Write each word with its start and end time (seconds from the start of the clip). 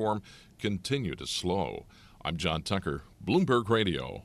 reform 0.00 0.22
continue 0.58 1.14
to 1.14 1.26
slow. 1.26 1.84
I'm 2.24 2.38
John 2.38 2.62
Tucker, 2.62 3.02
Bloomberg 3.22 3.68
Radio. 3.68 4.24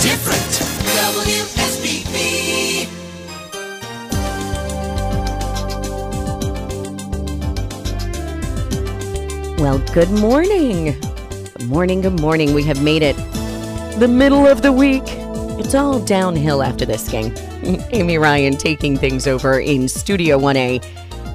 Different 0.00 0.52
WSBB. 0.96 2.88
Well, 9.58 9.78
good 9.92 10.10
morning. 10.10 10.98
Good 11.58 11.68
morning, 11.68 12.00
good 12.00 12.20
morning. 12.20 12.54
We 12.54 12.62
have 12.64 12.82
made 12.82 13.02
it 13.02 13.16
the 13.98 14.08
middle 14.08 14.46
of 14.46 14.62
the 14.62 14.72
week. 14.72 15.04
It's 15.58 15.74
all 15.74 16.00
downhill 16.00 16.62
after 16.62 16.86
this 16.86 17.06
game. 17.08 17.34
Amy 17.66 18.16
Ryan 18.18 18.56
taking 18.56 18.96
things 18.96 19.26
over 19.26 19.58
in 19.58 19.88
Studio 19.88 20.38
1A. 20.38 20.84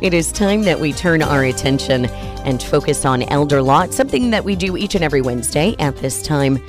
It 0.01 0.13
is 0.13 0.31
time 0.31 0.61
that 0.63 0.79
we 0.79 0.93
turn 0.93 1.21
our 1.21 1.43
attention 1.43 2.05
and 2.45 2.63
focus 2.63 3.05
on 3.05 3.23
elder 3.23 3.61
law, 3.61 3.87
something 3.87 4.31
that 4.31 4.45
we 4.45 4.55
do 4.55 4.77
each 4.77 4.95
and 4.95 5.03
every 5.03 5.21
Wednesday 5.21 5.75
at 5.77 5.97
this 5.97 6.23
time 6.23 6.63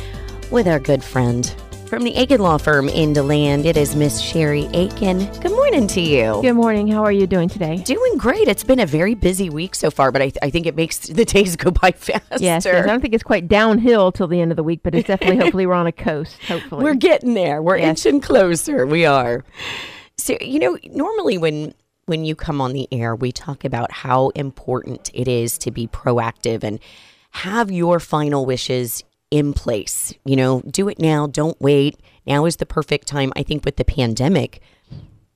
with 0.50 0.66
our 0.66 0.80
good 0.80 1.04
friend 1.04 1.54
from 1.92 2.04
the 2.04 2.16
Aiken 2.16 2.40
Law 2.40 2.56
Firm 2.56 2.88
in 2.88 3.12
DeLand. 3.12 3.66
It 3.66 3.76
is 3.76 3.94
Miss 3.94 4.18
Sherry 4.18 4.66
Aiken. 4.72 5.30
Good 5.40 5.50
morning 5.50 5.86
to 5.88 6.00
you. 6.00 6.38
Good 6.40 6.54
morning. 6.54 6.88
How 6.88 7.04
are 7.04 7.12
you 7.12 7.26
doing 7.26 7.50
today? 7.50 7.76
Doing 7.82 8.16
great. 8.16 8.48
It's 8.48 8.64
been 8.64 8.80
a 8.80 8.86
very 8.86 9.14
busy 9.14 9.50
week 9.50 9.74
so 9.74 9.90
far, 9.90 10.10
but 10.10 10.22
I, 10.22 10.32
I 10.40 10.48
think 10.48 10.64
it 10.64 10.74
makes 10.74 10.96
the 11.08 11.26
days 11.26 11.54
go 11.54 11.70
by 11.70 11.92
faster. 11.92 12.38
Yes, 12.42 12.64
yes. 12.64 12.82
I 12.82 12.86
don't 12.86 13.02
think 13.02 13.12
it's 13.12 13.22
quite 13.22 13.46
downhill 13.46 14.10
till 14.10 14.26
the 14.26 14.40
end 14.40 14.50
of 14.50 14.56
the 14.56 14.62
week, 14.62 14.80
but 14.82 14.94
it's 14.94 15.06
definitely, 15.06 15.36
hopefully, 15.44 15.66
we're 15.66 15.74
on 15.74 15.86
a 15.86 15.92
coast. 15.92 16.38
Hopefully, 16.44 16.82
we're 16.82 16.94
getting 16.94 17.34
there. 17.34 17.60
We're 17.60 17.76
Yes. 17.76 18.06
inching 18.06 18.22
closer. 18.22 18.86
We 18.86 19.04
are. 19.04 19.44
So 20.16 20.38
you 20.40 20.60
know, 20.60 20.78
normally 20.86 21.36
when 21.36 21.74
when 22.06 22.24
you 22.24 22.34
come 22.34 22.62
on 22.62 22.72
the 22.72 22.88
air, 22.90 23.14
we 23.14 23.32
talk 23.32 23.66
about 23.66 23.92
how 23.92 24.30
important 24.30 25.10
it 25.12 25.28
is 25.28 25.58
to 25.58 25.70
be 25.70 25.88
proactive 25.88 26.64
and 26.64 26.80
have 27.32 27.70
your 27.70 28.00
final 28.00 28.46
wishes 28.46 29.04
in 29.32 29.52
place. 29.54 30.12
You 30.24 30.36
know, 30.36 30.60
do 30.60 30.88
it 30.88 30.98
now. 31.00 31.26
Don't 31.26 31.60
wait. 31.60 31.98
Now 32.26 32.44
is 32.44 32.56
the 32.56 32.66
perfect 32.66 33.08
time. 33.08 33.32
I 33.34 33.42
think 33.42 33.64
with 33.64 33.76
the 33.76 33.84
pandemic, 33.84 34.60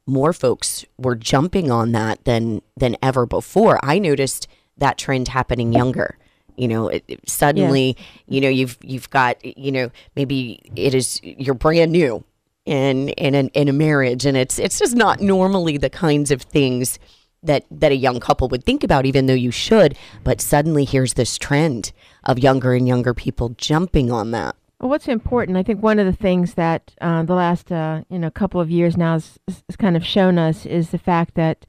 more 0.06 0.32
folks 0.32 0.84
were 0.98 1.16
jumping 1.16 1.70
on 1.70 1.92
that 1.92 2.24
than 2.24 2.62
than 2.76 2.96
ever 3.02 3.26
before. 3.26 3.80
I 3.82 3.98
noticed 3.98 4.46
that 4.78 4.98
trend 4.98 5.28
happening 5.28 5.72
younger. 5.72 6.18
You 6.56 6.68
know, 6.68 6.88
it, 6.88 7.04
it- 7.08 7.28
suddenly, 7.28 7.96
you 8.28 8.40
know, 8.40 8.48
you've 8.48 8.78
you've 8.82 9.10
got, 9.10 9.42
you 9.44 9.72
know, 9.72 9.90
maybe 10.14 10.60
it 10.76 10.94
is 10.94 11.18
you're 11.22 11.54
brand 11.54 11.90
new 11.90 12.22
in 12.66 13.08
in 13.10 13.34
an, 13.34 13.48
in 13.54 13.68
a 13.68 13.72
marriage, 13.72 14.26
and 14.26 14.36
it's 14.36 14.58
it's 14.58 14.78
just 14.78 14.94
not 14.94 15.20
normally 15.20 15.78
the 15.78 15.90
kinds 15.90 16.30
of 16.30 16.42
things 16.42 16.98
that 17.42 17.64
that 17.70 17.92
a 17.92 17.96
young 17.96 18.20
couple 18.20 18.48
would 18.48 18.64
think 18.64 18.84
about, 18.84 19.06
even 19.06 19.26
though 19.26 19.34
you 19.34 19.50
should. 19.50 19.96
But 20.24 20.40
suddenly, 20.40 20.84
here's 20.84 21.14
this 21.14 21.36
trend 21.38 21.92
of 22.26 22.38
younger 22.38 22.74
and 22.74 22.86
younger 22.86 23.14
people 23.14 23.50
jumping 23.56 24.10
on 24.10 24.30
that. 24.32 24.56
Well, 24.80 24.90
what's 24.90 25.08
important? 25.08 25.56
I 25.56 25.62
think 25.62 25.82
one 25.82 25.98
of 25.98 26.04
the 26.06 26.12
things 26.12 26.54
that 26.54 26.94
uh, 27.00 27.22
the 27.22 27.34
last 27.34 27.72
uh, 27.72 28.02
you 28.10 28.18
know 28.18 28.30
couple 28.30 28.60
of 28.60 28.70
years 28.70 28.96
now 28.96 29.14
has, 29.14 29.38
has 29.46 29.76
kind 29.76 29.96
of 29.96 30.04
shown 30.04 30.38
us 30.38 30.66
is 30.66 30.90
the 30.90 30.98
fact 30.98 31.34
that 31.34 31.64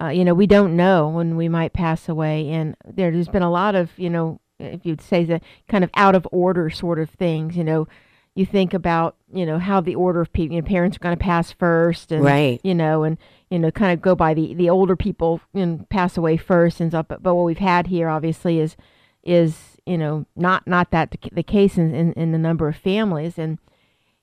uh, 0.00 0.08
you 0.08 0.24
know 0.24 0.34
we 0.34 0.46
don't 0.48 0.74
know 0.76 1.08
when 1.08 1.36
we 1.36 1.48
might 1.48 1.72
pass 1.72 2.08
away, 2.08 2.48
and 2.50 2.76
there, 2.84 3.12
there's 3.12 3.28
been 3.28 3.42
a 3.42 3.50
lot 3.50 3.76
of 3.76 3.96
you 3.96 4.10
know 4.10 4.40
if 4.58 4.84
you'd 4.84 5.00
say 5.00 5.24
the 5.24 5.40
kind 5.68 5.84
of 5.84 5.90
out 5.94 6.14
of 6.16 6.26
order 6.32 6.70
sort 6.70 6.98
of 6.98 7.10
things. 7.10 7.56
You 7.56 7.62
know, 7.62 7.86
you 8.34 8.44
think 8.44 8.74
about 8.74 9.14
you 9.32 9.46
know 9.46 9.60
how 9.60 9.80
the 9.80 9.94
order 9.94 10.20
of 10.20 10.32
people, 10.32 10.56
you 10.56 10.62
know, 10.62 10.66
parents 10.66 10.96
are 10.96 11.00
going 11.00 11.16
to 11.16 11.22
pass 11.22 11.52
first, 11.52 12.10
and 12.10 12.24
Right. 12.24 12.60
you 12.64 12.74
know, 12.74 13.04
and 13.04 13.16
you 13.48 13.60
know, 13.60 13.70
kind 13.70 13.92
of 13.92 14.02
go 14.02 14.16
by 14.16 14.34
the 14.34 14.54
the 14.54 14.70
older 14.70 14.96
people 14.96 15.40
and 15.54 15.88
pass 15.88 16.16
away 16.16 16.36
first 16.36 16.80
and 16.80 16.90
stuff. 16.90 17.06
But, 17.06 17.22
but 17.22 17.36
what 17.36 17.44
we've 17.44 17.58
had 17.58 17.86
here, 17.86 18.08
obviously, 18.08 18.58
is 18.58 18.76
is 19.22 19.73
you 19.86 19.98
know 19.98 20.26
not 20.36 20.66
not 20.66 20.90
that 20.90 21.10
the, 21.10 21.18
the 21.32 21.42
case 21.42 21.76
in, 21.76 21.94
in 21.94 22.12
in 22.14 22.34
a 22.34 22.38
number 22.38 22.68
of 22.68 22.76
families, 22.76 23.38
and 23.38 23.58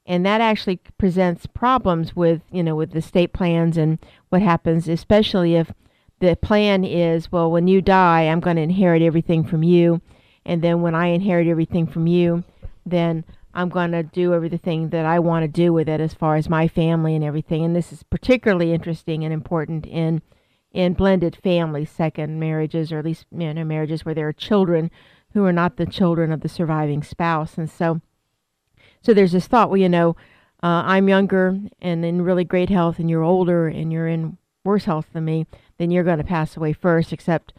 and 0.05 0.25
that 0.25 0.41
actually 0.41 0.79
presents 0.97 1.45
problems 1.45 2.15
with 2.15 2.41
you 2.51 2.63
know 2.63 2.75
with 2.75 2.91
the 2.91 3.01
state 3.01 3.33
plans 3.33 3.77
and 3.77 3.99
what 4.29 4.41
happens, 4.41 4.87
especially 4.87 5.55
if 5.55 5.71
the 6.19 6.35
plan 6.35 6.83
is 6.83 7.31
well, 7.31 7.51
when 7.51 7.67
you 7.67 7.81
die, 7.81 8.23
I'm 8.23 8.39
going 8.39 8.55
to 8.57 8.61
inherit 8.61 9.01
everything 9.01 9.43
from 9.43 9.63
you, 9.63 10.01
and 10.45 10.61
then 10.61 10.81
when 10.81 10.95
I 10.95 11.07
inherit 11.07 11.47
everything 11.47 11.87
from 11.87 12.07
you, 12.07 12.43
then 12.85 13.23
I'm 13.53 13.69
going 13.69 13.91
to 13.91 14.03
do 14.03 14.33
everything 14.33 14.89
that 14.89 15.05
I 15.05 15.19
want 15.19 15.43
to 15.43 15.47
do 15.47 15.73
with 15.73 15.89
it 15.89 15.99
as 15.99 16.13
far 16.13 16.35
as 16.35 16.49
my 16.49 16.67
family 16.67 17.15
and 17.15 17.23
everything. 17.23 17.65
And 17.65 17.75
this 17.75 17.91
is 17.91 18.03
particularly 18.03 18.73
interesting 18.73 19.23
and 19.23 19.33
important 19.33 19.85
in 19.85 20.21
in 20.71 20.93
blended 20.93 21.35
families, 21.35 21.89
second 21.89 22.39
marriages, 22.39 22.93
or 22.93 22.99
at 22.99 23.05
least 23.05 23.25
you 23.37 23.53
know, 23.53 23.63
marriages 23.65 24.05
where 24.05 24.15
there 24.15 24.29
are 24.29 24.33
children 24.33 24.89
who 25.33 25.45
are 25.45 25.53
not 25.53 25.77
the 25.77 25.85
children 25.85 26.31
of 26.31 26.41
the 26.41 26.49
surviving 26.49 27.03
spouse. 27.03 27.57
And 27.57 27.69
so, 27.69 28.01
so 29.01 29.13
there's 29.13 29.31
this 29.31 29.47
thought, 29.47 29.69
well, 29.69 29.77
you 29.77 29.89
know, 29.89 30.15
uh, 30.63 30.83
I'm 30.85 31.09
younger 31.09 31.57
and 31.81 32.05
in 32.05 32.21
really 32.21 32.43
great 32.43 32.69
health, 32.69 32.99
and 32.99 33.09
you're 33.09 33.23
older 33.23 33.67
and 33.67 33.91
you're 33.91 34.07
in 34.07 34.37
worse 34.63 34.85
health 34.85 35.07
than 35.13 35.25
me, 35.25 35.47
then 35.77 35.89
you're 35.89 36.03
going 36.03 36.19
to 36.19 36.23
pass 36.23 36.55
away 36.55 36.73
first. 36.73 37.11
Except, 37.11 37.53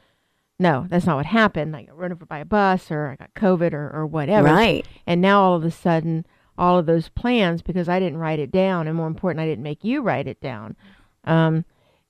no, 0.59 0.87
that's 0.88 1.06
not 1.06 1.16
what 1.16 1.27
happened. 1.27 1.75
I 1.75 1.83
got 1.83 1.99
run 1.99 2.12
over 2.12 2.27
by 2.27 2.38
a 2.38 2.44
bus, 2.44 2.91
or 2.91 3.09
I 3.09 3.16
got 3.16 3.34
COVID, 3.34 3.72
or, 3.72 3.91
or 3.91 4.06
whatever. 4.06 4.47
Right. 4.47 4.87
And 5.06 5.21
now 5.21 5.43
all 5.43 5.56
of 5.56 5.65
a 5.65 5.71
sudden, 5.71 6.25
all 6.56 6.78
of 6.78 6.87
those 6.87 7.09
plans, 7.09 7.62
because 7.62 7.89
I 7.89 7.99
didn't 7.99 8.19
write 8.19 8.39
it 8.39 8.53
down, 8.53 8.87
and 8.87 8.97
more 8.97 9.09
important, 9.09 9.41
I 9.41 9.47
didn't 9.47 9.65
make 9.65 9.83
you 9.83 10.03
write 10.03 10.28
it 10.28 10.41
down, 10.41 10.77
um, 11.25 11.65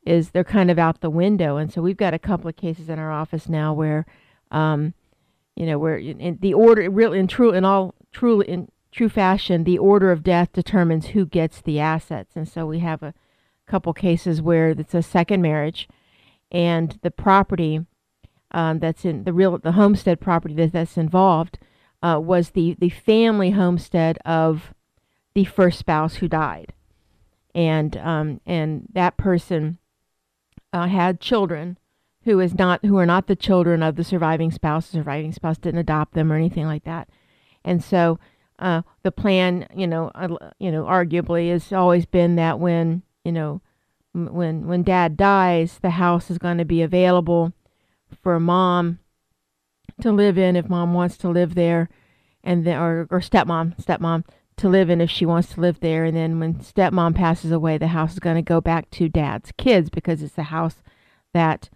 is 0.04 0.30
they're 0.30 0.44
kind 0.44 0.70
of 0.70 0.78
out 0.78 1.00
the 1.00 1.08
window. 1.08 1.56
And 1.56 1.72
so 1.72 1.80
we've 1.80 1.96
got 1.96 2.12
a 2.12 2.18
couple 2.18 2.48
of 2.48 2.56
cases 2.56 2.90
in 2.90 2.98
our 2.98 3.12
office 3.12 3.48
now 3.48 3.72
where, 3.72 4.04
um, 4.50 4.92
you 5.56 5.66
know, 5.66 5.78
where 5.78 5.96
in, 5.96 6.38
the 6.40 6.54
order, 6.54 6.90
real 6.90 7.12
in 7.12 7.26
true, 7.26 7.52
in 7.52 7.64
all 7.64 7.94
true, 8.10 8.40
in 8.40 8.70
true 8.90 9.08
fashion, 9.08 9.64
the 9.64 9.78
order 9.78 10.10
of 10.10 10.22
death 10.22 10.52
determines 10.52 11.08
who 11.08 11.26
gets 11.26 11.60
the 11.60 11.78
assets. 11.78 12.32
And 12.34 12.48
so 12.48 12.66
we 12.66 12.78
have 12.80 13.02
a 13.02 13.14
couple 13.66 13.92
cases 13.92 14.40
where 14.40 14.70
it's 14.70 14.94
a 14.94 15.02
second 15.02 15.42
marriage, 15.42 15.88
and 16.50 16.98
the 17.02 17.10
property 17.10 17.86
um, 18.50 18.78
that's 18.78 19.04
in 19.04 19.24
the 19.24 19.32
real 19.32 19.58
the 19.58 19.72
homestead 19.72 20.20
property 20.20 20.54
that, 20.54 20.72
that's 20.72 20.98
involved 20.98 21.58
uh, 22.02 22.20
was 22.22 22.50
the 22.50 22.76
the 22.78 22.90
family 22.90 23.50
homestead 23.50 24.18
of 24.24 24.74
the 25.34 25.44
first 25.44 25.78
spouse 25.78 26.16
who 26.16 26.28
died, 26.28 26.72
and 27.54 27.96
um, 27.96 28.40
and 28.44 28.88
that 28.92 29.16
person 29.16 29.78
uh, 30.72 30.86
had 30.86 31.20
children 31.20 31.78
who 32.24 32.40
is 32.40 32.54
not 32.54 32.84
who 32.84 32.98
are 32.98 33.06
not 33.06 33.26
the 33.26 33.36
children 33.36 33.82
of 33.82 33.96
the 33.96 34.04
surviving 34.04 34.50
spouse. 34.50 34.86
The 34.86 34.98
surviving 34.98 35.32
spouse 35.32 35.58
didn't 35.58 35.80
adopt 35.80 36.14
them 36.14 36.32
or 36.32 36.36
anything 36.36 36.66
like 36.66 36.84
that, 36.84 37.08
and 37.64 37.82
so 37.82 38.18
uh, 38.58 38.82
the 39.02 39.10
plan, 39.10 39.66
you 39.74 39.88
know, 39.88 40.12
uh, 40.14 40.28
you 40.60 40.70
know, 40.70 40.84
arguably 40.84 41.50
has 41.50 41.72
always 41.72 42.06
been 42.06 42.36
that 42.36 42.60
when 42.60 43.02
you 43.24 43.32
know 43.32 43.60
when 44.14 44.66
when 44.66 44.82
dad 44.84 45.16
dies, 45.16 45.78
the 45.82 45.90
house 45.90 46.30
is 46.30 46.38
going 46.38 46.58
to 46.58 46.64
be 46.64 46.80
available 46.80 47.52
for 48.22 48.38
mom 48.38 49.00
to 50.00 50.12
live 50.12 50.38
in 50.38 50.54
if 50.54 50.68
mom 50.68 50.94
wants 50.94 51.16
to 51.18 51.28
live 51.28 51.54
there, 51.56 51.88
and 52.44 52.64
then 52.64 52.78
or 52.78 53.08
or 53.10 53.20
stepmom 53.20 53.76
stepmom 53.82 54.24
to 54.58 54.68
live 54.68 54.90
in 54.90 55.00
if 55.00 55.10
she 55.10 55.26
wants 55.26 55.54
to 55.54 55.60
live 55.60 55.80
there, 55.80 56.04
and 56.04 56.16
then 56.16 56.38
when 56.38 56.54
stepmom 56.54 57.16
passes 57.16 57.50
away, 57.50 57.78
the 57.78 57.88
house 57.88 58.12
is 58.12 58.20
going 58.20 58.36
to 58.36 58.42
go 58.42 58.60
back 58.60 58.88
to 58.90 59.08
dad's 59.08 59.50
kids 59.58 59.90
because 59.90 60.22
it's 60.22 60.34
the 60.34 60.44
house 60.44 60.76
that 61.34 61.68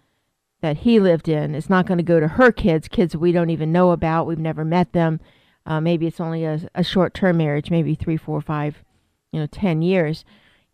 that 0.61 0.77
he 0.77 0.99
lived 0.99 1.27
in. 1.29 1.55
It's 1.55 1.69
not 1.69 1.85
going 1.85 1.99
to 1.99 2.03
go 2.03 2.19
to 2.19 2.27
her 2.27 2.51
kids, 2.51 2.87
kids 2.87 3.15
we 3.15 3.31
don't 3.31 3.49
even 3.49 3.71
know 3.71 3.91
about. 3.91 4.27
We've 4.27 4.39
never 4.39 4.65
met 4.65 4.93
them. 4.93 5.19
Uh, 5.65 5.81
maybe 5.81 6.07
it's 6.07 6.19
only 6.19 6.45
a, 6.45 6.61
a 6.73 6.83
short 6.83 7.13
term 7.13 7.37
marriage, 7.37 7.69
maybe 7.69 7.93
three, 7.93 8.17
four, 8.17 8.39
five, 8.41 8.83
you 9.31 9.39
know, 9.39 9.47
ten 9.47 9.81
years, 9.81 10.23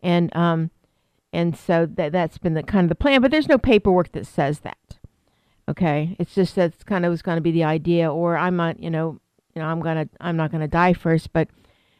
and 0.02 0.34
um, 0.36 0.70
and 1.32 1.56
so 1.56 1.84
that 1.84 2.12
that's 2.12 2.38
been 2.38 2.54
the 2.54 2.62
kind 2.62 2.84
of 2.84 2.88
the 2.88 2.94
plan. 2.94 3.20
But 3.20 3.32
there's 3.32 3.48
no 3.48 3.58
paperwork 3.58 4.12
that 4.12 4.26
says 4.26 4.60
that. 4.60 4.78
Okay, 5.68 6.14
it's 6.18 6.34
just 6.34 6.54
that's 6.54 6.84
kind 6.84 7.04
of 7.04 7.10
was 7.10 7.22
going 7.22 7.36
to 7.36 7.42
be 7.42 7.50
the 7.50 7.64
idea, 7.64 8.12
or 8.12 8.36
I'm 8.36 8.54
not, 8.54 8.78
you 8.80 8.90
know, 8.90 9.18
you 9.54 9.62
know, 9.62 9.66
I'm 9.66 9.80
gonna, 9.80 10.08
I'm 10.20 10.36
not 10.36 10.52
gonna 10.52 10.68
die 10.68 10.92
first. 10.92 11.32
But 11.32 11.48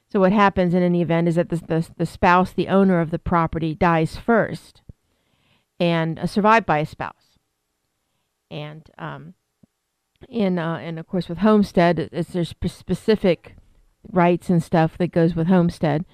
so 0.08 0.20
what 0.20 0.32
happens 0.32 0.72
in 0.72 0.82
any 0.82 1.02
event 1.02 1.26
is 1.26 1.34
that 1.34 1.48
the 1.48 1.56
the, 1.56 1.88
the 1.96 2.06
spouse, 2.06 2.52
the 2.52 2.68
owner 2.68 3.00
of 3.00 3.10
the 3.10 3.18
property, 3.18 3.74
dies 3.74 4.16
first, 4.16 4.82
and 5.80 6.18
uh, 6.18 6.26
survived 6.26 6.66
by 6.66 6.78
a 6.78 6.86
spouse, 6.86 7.23
and 8.50 8.88
um, 8.98 9.34
in 10.28 10.58
uh, 10.58 10.76
and 10.76 10.98
of 10.98 11.06
course 11.06 11.28
with 11.28 11.38
homestead, 11.38 12.08
it's 12.12 12.30
there's 12.30 12.54
specific 12.66 13.56
rights 14.12 14.48
and 14.50 14.62
stuff 14.62 14.98
that 14.98 15.12
goes 15.12 15.34
with 15.34 15.46
homestead, 15.46 16.04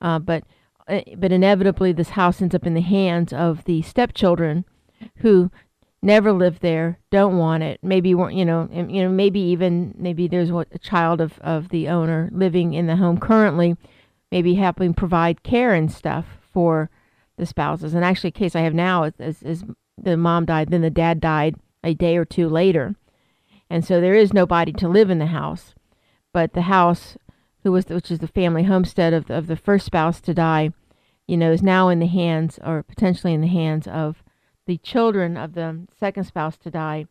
uh, 0.00 0.18
but 0.18 0.44
uh, 0.88 1.00
but 1.16 1.32
inevitably 1.32 1.92
this 1.92 2.10
house 2.10 2.40
ends 2.42 2.54
up 2.54 2.66
in 2.66 2.74
the 2.74 2.80
hands 2.80 3.32
of 3.32 3.64
the 3.64 3.82
stepchildren, 3.82 4.64
who 5.18 5.50
never 6.02 6.32
lived 6.32 6.60
there, 6.60 6.98
don't 7.10 7.38
want 7.38 7.62
it. 7.62 7.78
Maybe 7.82 8.10
you 8.10 8.44
know 8.44 8.68
you 8.72 9.02
know 9.02 9.08
maybe 9.08 9.40
even 9.40 9.94
maybe 9.96 10.26
there's 10.28 10.50
a 10.50 10.78
child 10.78 11.20
of 11.20 11.38
of 11.40 11.68
the 11.68 11.88
owner 11.88 12.28
living 12.32 12.74
in 12.74 12.86
the 12.86 12.96
home 12.96 13.18
currently, 13.18 13.76
maybe 14.30 14.54
helping 14.54 14.94
provide 14.94 15.42
care 15.42 15.74
and 15.74 15.90
stuff 15.90 16.26
for 16.52 16.90
the 17.38 17.46
spouses. 17.46 17.94
And 17.94 18.04
actually, 18.04 18.28
a 18.28 18.32
case 18.32 18.54
I 18.56 18.60
have 18.60 18.74
now 18.74 19.04
is 19.04 19.14
is, 19.18 19.42
is 19.42 19.64
the 20.00 20.16
mom 20.16 20.46
died, 20.46 20.70
then 20.70 20.82
the 20.82 20.90
dad 20.90 21.20
died 21.20 21.56
a 21.84 21.94
day 21.94 22.16
or 22.16 22.24
two 22.24 22.48
later. 22.48 22.94
And 23.70 23.84
so 23.84 24.00
there 24.00 24.14
is 24.14 24.32
nobody 24.32 24.72
to 24.74 24.88
live 24.88 25.10
in 25.10 25.18
the 25.18 25.26
house. 25.26 25.74
But 26.32 26.52
the 26.52 26.62
house, 26.62 27.16
who 27.62 27.72
was 27.72 27.86
which 27.86 28.10
is 28.10 28.18
the 28.18 28.26
family 28.28 28.64
homestead 28.64 29.12
of 29.12 29.26
the, 29.26 29.34
of 29.38 29.46
the 29.46 29.56
first 29.56 29.86
spouse 29.86 30.20
to 30.22 30.34
die, 30.34 30.70
you 31.26 31.36
know, 31.36 31.52
is 31.52 31.62
now 31.62 31.88
in 31.88 31.98
the 31.98 32.06
hands 32.06 32.58
or 32.64 32.82
potentially 32.82 33.32
in 33.32 33.40
the 33.40 33.46
hands 33.48 33.86
of 33.86 34.22
the 34.66 34.78
children 34.78 35.36
of 35.36 35.54
the 35.54 35.86
second 35.98 36.24
spouse 36.24 36.56
to 36.58 36.70
die 36.70 37.06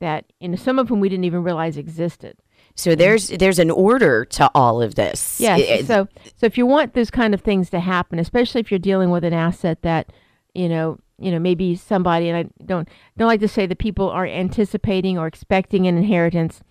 that 0.00 0.24
you 0.40 0.48
know 0.48 0.56
some 0.56 0.78
of 0.78 0.88
whom 0.88 1.00
we 1.00 1.08
didn't 1.08 1.24
even 1.24 1.42
realize 1.42 1.76
existed. 1.76 2.36
So 2.74 2.94
there's 2.94 3.28
there's 3.28 3.58
an 3.58 3.70
order 3.70 4.24
to 4.26 4.50
all 4.54 4.82
of 4.82 4.94
this. 4.96 5.40
Yes. 5.40 5.60
It- 5.60 5.86
so 5.86 6.08
so 6.36 6.46
if 6.46 6.58
you 6.58 6.66
want 6.66 6.94
those 6.94 7.10
kind 7.10 7.32
of 7.34 7.40
things 7.40 7.70
to 7.70 7.80
happen, 7.80 8.18
especially 8.18 8.60
if 8.60 8.70
you're 8.70 8.78
dealing 8.78 9.10
with 9.10 9.24
an 9.24 9.32
asset 9.32 9.82
that, 9.82 10.12
you 10.54 10.68
know, 10.68 10.98
you 11.18 11.30
know, 11.30 11.38
maybe 11.38 11.76
somebody 11.76 12.28
and 12.28 12.36
I 12.36 12.64
don't 12.64 12.88
don't 13.16 13.28
like 13.28 13.40
to 13.40 13.48
say 13.48 13.66
that 13.66 13.78
people 13.78 14.10
are 14.10 14.26
anticipating 14.26 15.18
or 15.18 15.26
expecting 15.26 15.86
an 15.86 15.96
inheritance, 15.96 16.62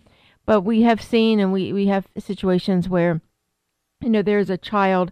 but 0.45 0.61
we 0.61 0.81
have 0.81 1.01
seen 1.01 1.39
and 1.39 1.53
we, 1.53 1.71
we 1.71 1.87
have 1.87 2.07
situations 2.17 2.89
where, 2.89 3.21
you 4.01 4.09
know, 4.09 4.21
there's 4.21 4.49
a 4.49 4.57
child 4.57 5.11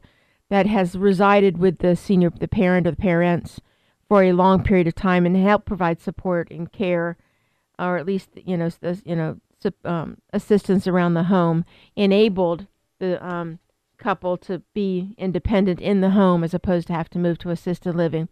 that 0.50 0.68
has 0.68 0.98
resided 0.98 1.58
with 1.58 1.80
the 1.80 1.96
senior 1.96 2.30
the 2.30 2.48
parent 2.48 2.86
or 2.86 2.92
the 2.92 2.98
parents 2.98 3.62
for 4.10 4.24
a 4.24 4.34
long 4.34 4.62
period 4.62 4.88
of 4.88 4.96
time 4.96 5.26
and 5.26 5.38
help 5.38 5.66
provide 5.66 6.02
support 6.02 6.52
and 6.52 6.74
care 6.74 7.18
or 7.80 7.98
at 7.98 8.06
least 8.06 8.30
you 8.36 8.58
know 8.58 8.70
you 9.06 9.16
know 9.16 9.40
um, 9.86 10.18
assistance 10.34 10.88
around 10.88 11.14
the 11.14 11.24
home 11.24 11.64
enabled 11.96 12.68
the 13.00 13.26
um, 13.26 13.60
couple 13.98 14.36
to 14.36 14.62
be 14.74 15.16
independent 15.18 15.80
in 15.80 16.02
the 16.02 16.10
home 16.10 16.44
as 16.44 16.54
opposed 16.54 16.88
to 16.88 16.94
have 16.94 17.10
to 17.10 17.20
move 17.20 17.38
to 17.38 17.50
assisted 17.50 17.96
living 17.96 18.28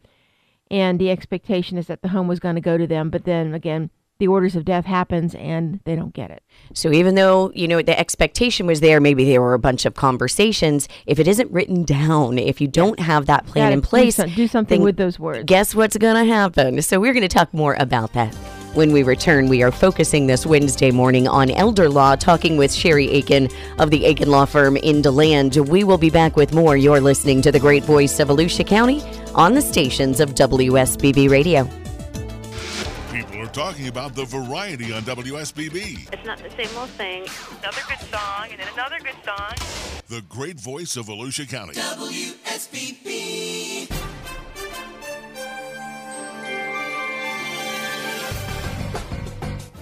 and 0.72 1.00
the 1.00 1.10
expectation 1.10 1.78
is 1.78 1.88
that 1.88 2.02
the 2.02 2.10
home 2.10 2.28
was 2.28 2.40
going 2.40 2.56
to 2.56 2.62
go 2.62 2.78
to 2.78 2.88
them 2.88 3.10
but 3.10 3.26
then 3.26 3.54
again 3.54 3.90
the 4.20 4.28
orders 4.28 4.54
of 4.56 4.66
death 4.66 4.86
happens 4.86 5.34
and 5.36 5.80
they 5.86 5.96
don't 5.96 6.14
get 6.14 6.30
it 6.30 6.44
So 6.74 6.92
even 6.92 7.16
though, 7.16 7.52
you 7.56 7.70
know, 7.70 7.82
the 7.82 7.98
expectation 7.98 8.68
was 8.68 8.82
there, 8.82 9.00
maybe 9.00 9.24
there 9.24 9.42
were 9.42 9.54
a 9.54 9.60
bunch 9.60 9.86
of 9.86 9.94
conversations, 9.96 10.90
if 11.06 11.20
it 11.20 11.28
isn't 11.28 11.50
written 11.52 11.86
down, 11.86 12.38
if 12.38 12.60
you 12.60 12.68
don't 12.68 13.00
have 13.00 13.28
that 13.28 13.46
plan 13.46 13.72
in 13.72 13.80
do 13.80 13.88
place, 13.88 14.16
some- 14.18 14.30
do 14.30 14.46
something 14.46 14.82
with 14.82 14.98
those 14.98 15.18
words. 15.20 15.46
Guess 15.46 15.74
what's 15.74 15.96
going 15.96 16.16
to 16.16 16.32
happen? 16.34 16.82
So 16.82 17.00
we're 17.00 17.14
going 17.14 17.22
to 17.22 17.30
talk 17.30 17.54
more 17.54 17.76
about 17.80 18.12
that. 18.12 18.36
When 18.76 18.92
we 18.92 19.02
return, 19.02 19.50
we 19.50 19.64
are 19.64 19.72
focusing 19.72 20.28
this 20.28 20.46
Wednesday 20.46 20.92
morning 20.92 21.28
on 21.28 21.50
elder 21.50 21.90
law, 21.90 22.16
talking 22.16 22.56
with 22.56 22.72
Sherry 22.72 23.10
Aiken 23.10 23.50
of 23.80 23.90
the 23.90 24.06
Aiken 24.06 24.30
Law 24.30 24.46
Firm 24.46 24.78
in 24.78 25.02
DeLand. 25.02 25.56
We 25.68 25.84
will 25.84 25.98
be 25.98 26.12
back 26.12 26.36
with 26.36 26.54
more. 26.54 26.78
You're 26.78 27.02
listening 27.02 27.42
to 27.42 27.52
the 27.52 27.60
great 27.60 27.84
voice 27.84 28.20
of 28.20 28.28
Volusia 28.28 28.68
County 28.68 29.02
on 29.34 29.56
the 29.56 29.62
stations 29.62 30.20
of 30.20 30.36
WSBB 30.36 31.32
Radio. 31.32 31.68
People 33.12 33.42
are 33.42 33.48
talking 33.48 33.88
about 33.88 34.14
the 34.14 34.26
variety 34.26 34.94
on 34.94 35.02
WSBB. 35.02 36.14
It's 36.14 36.26
not 36.26 36.38
the 36.38 36.52
same 36.52 36.70
old 36.78 36.90
thing. 36.92 37.26
Another 37.62 37.82
good 37.88 38.08
song, 38.12 38.50
and 38.52 38.60
then 38.60 38.68
another 38.74 39.00
good 39.00 39.18
song. 39.26 39.56
The 40.10 40.22
great 40.30 40.60
voice 40.60 40.96
of 40.96 41.08
Volusia 41.08 41.50
County. 41.50 41.74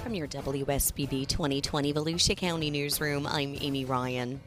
From 0.08 0.16
your 0.16 0.28
WSBB 0.30 1.28
2020 1.28 1.92
Volusia 1.92 2.38
County 2.38 2.72
Newsroom, 2.72 3.28
I'm 3.28 3.58
Amy 3.60 3.84
Ryan. 3.84 4.40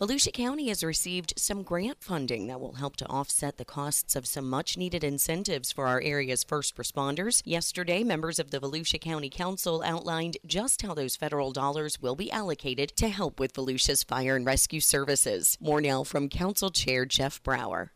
Volusia 0.00 0.32
County 0.32 0.66
has 0.66 0.82
received 0.82 1.34
some 1.36 1.62
grant 1.62 2.02
funding 2.02 2.48
that 2.48 2.60
will 2.60 2.72
help 2.72 2.96
to 2.96 3.06
offset 3.06 3.56
the 3.56 3.64
costs 3.64 4.16
of 4.16 4.26
some 4.26 4.50
much 4.50 4.76
needed 4.76 5.04
incentives 5.04 5.70
for 5.70 5.86
our 5.86 6.00
area's 6.00 6.42
first 6.42 6.76
responders. 6.76 7.40
Yesterday, 7.44 8.02
members 8.02 8.40
of 8.40 8.50
the 8.50 8.58
Volusia 8.58 9.00
County 9.00 9.30
Council 9.30 9.80
outlined 9.86 10.38
just 10.44 10.82
how 10.82 10.92
those 10.92 11.14
federal 11.14 11.52
dollars 11.52 12.02
will 12.02 12.16
be 12.16 12.28
allocated 12.32 12.88
to 12.96 13.10
help 13.10 13.38
with 13.38 13.54
Volusia's 13.54 14.02
fire 14.02 14.34
and 14.34 14.44
rescue 14.44 14.80
services. 14.80 15.56
More 15.60 15.80
now 15.80 16.02
from 16.02 16.28
Council 16.28 16.70
Chair 16.70 17.04
Jeff 17.04 17.40
Brower. 17.44 17.92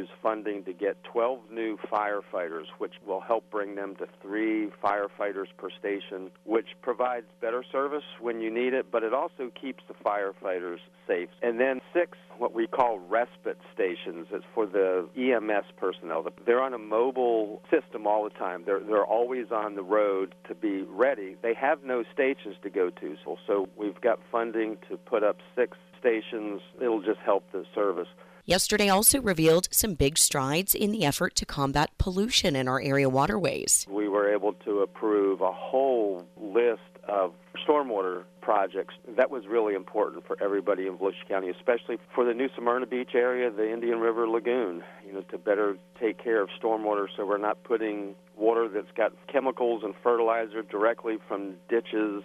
Use 0.00 0.08
funding 0.22 0.64
to 0.64 0.72
get 0.72 1.02
12 1.04 1.40
new 1.52 1.76
firefighters, 1.92 2.64
which 2.78 2.94
will 3.06 3.20
help 3.20 3.44
bring 3.50 3.74
them 3.74 3.94
to 3.96 4.06
three 4.22 4.70
firefighters 4.82 5.46
per 5.58 5.68
station, 5.78 6.30
which 6.44 6.68
provides 6.80 7.26
better 7.40 7.62
service 7.70 8.04
when 8.20 8.40
you 8.40 8.50
need 8.50 8.72
it, 8.72 8.86
but 8.90 9.02
it 9.02 9.12
also 9.12 9.50
keeps 9.60 9.82
the 9.88 9.94
firefighters 9.94 10.78
safe. 11.06 11.28
And 11.42 11.60
then 11.60 11.80
six, 11.92 12.16
what 12.38 12.54
we 12.54 12.66
call 12.66 12.98
respite 12.98 13.58
stations, 13.74 14.28
is 14.32 14.42
for 14.54 14.66
the 14.66 15.06
EMS 15.16 15.66
personnel. 15.76 16.24
They're 16.46 16.62
on 16.62 16.72
a 16.72 16.78
mobile 16.78 17.60
system 17.70 18.06
all 18.06 18.24
the 18.24 18.30
time. 18.30 18.62
They're 18.64 18.80
they're 18.80 19.04
always 19.04 19.46
on 19.50 19.74
the 19.74 19.82
road 19.82 20.34
to 20.48 20.54
be 20.54 20.82
ready. 20.82 21.36
They 21.42 21.54
have 21.54 21.84
no 21.84 22.04
stations 22.14 22.56
to 22.62 22.70
go 22.70 22.90
to, 22.90 23.16
so 23.24 23.36
so 23.46 23.68
we've 23.76 24.00
got 24.00 24.18
funding 24.32 24.78
to 24.88 24.96
put 24.96 25.22
up 25.22 25.36
six 25.54 25.76
stations. 26.00 26.60
It'll 26.80 27.02
just 27.02 27.20
help 27.20 27.44
the 27.52 27.64
service. 27.74 28.08
Yesterday 28.46 28.88
also 28.88 29.20
revealed 29.20 29.68
some 29.70 29.94
big 29.94 30.18
strides 30.18 30.74
in 30.74 30.90
the 30.90 31.04
effort 31.04 31.34
to 31.36 31.46
combat 31.46 31.90
pollution 31.98 32.56
in 32.56 32.66
our 32.66 32.80
area 32.80 33.08
waterways. 33.08 33.86
we 33.88 34.08
were 34.08 34.32
able 34.32 34.54
to 34.64 34.80
approve 34.80 35.40
a 35.40 35.52
whole 35.52 36.26
list 36.36 36.80
of 37.06 37.32
stormwater 37.64 38.24
projects. 38.40 38.94
That 39.16 39.30
was 39.30 39.46
really 39.46 39.74
important 39.74 40.26
for 40.26 40.36
everybody 40.42 40.86
in 40.86 40.96
Volusia 40.96 41.28
County, 41.28 41.50
especially 41.50 41.98
for 42.14 42.24
the 42.24 42.34
New 42.34 42.48
Smyrna 42.56 42.86
Beach 42.86 43.14
area, 43.14 43.50
the 43.50 43.70
Indian 43.70 44.00
River 44.00 44.26
Lagoon, 44.26 44.82
you 45.06 45.12
know, 45.12 45.20
to 45.30 45.38
better 45.38 45.76
take 46.00 46.22
care 46.22 46.42
of 46.42 46.48
stormwater 46.60 47.06
so 47.16 47.26
we're 47.26 47.38
not 47.38 47.62
putting 47.62 48.14
water 48.36 48.68
that's 48.68 48.90
got 48.96 49.12
chemicals 49.30 49.82
and 49.84 49.94
fertilizer 50.02 50.62
directly 50.62 51.18
from 51.28 51.54
ditches, 51.68 52.24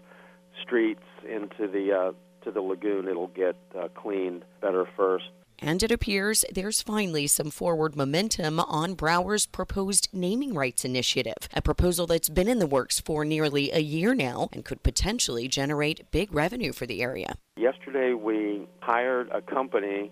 streets 0.62 1.04
into 1.30 1.68
the 1.68 1.92
uh, 1.92 2.12
to 2.46 2.52
the 2.52 2.62
lagoon. 2.62 3.08
It'll 3.08 3.28
get 3.28 3.56
uh, 3.78 3.90
cleaned 3.90 4.46
better 4.62 4.86
first. 4.96 5.26
And 5.60 5.82
it 5.82 5.92
appears 5.92 6.44
there's 6.54 6.82
finally 6.82 7.28
some 7.28 7.50
forward 7.50 7.96
momentum 7.96 8.60
on 8.60 8.94
Brower's 8.94 9.46
proposed 9.46 10.10
naming 10.12 10.54
rights 10.54 10.84
initiative, 10.84 11.50
a 11.54 11.62
proposal 11.62 12.08
that's 12.08 12.30
been 12.30 12.48
in 12.48 12.60
the 12.60 12.68
works 12.68 13.00
for 13.00 13.24
nearly 13.24 13.72
a 13.72 13.80
year 13.80 14.14
now 14.14 14.50
and 14.52 14.66
could 14.66 14.84
potentially 14.84 15.48
generate 15.48 16.12
big 16.12 16.34
revenue 16.34 16.74
for 16.74 16.86
the 16.86 17.02
area. 17.02 17.36
Yesterday, 17.58 18.14
we 18.14 18.68
hired 18.82 19.30
a 19.30 19.42
company 19.42 20.12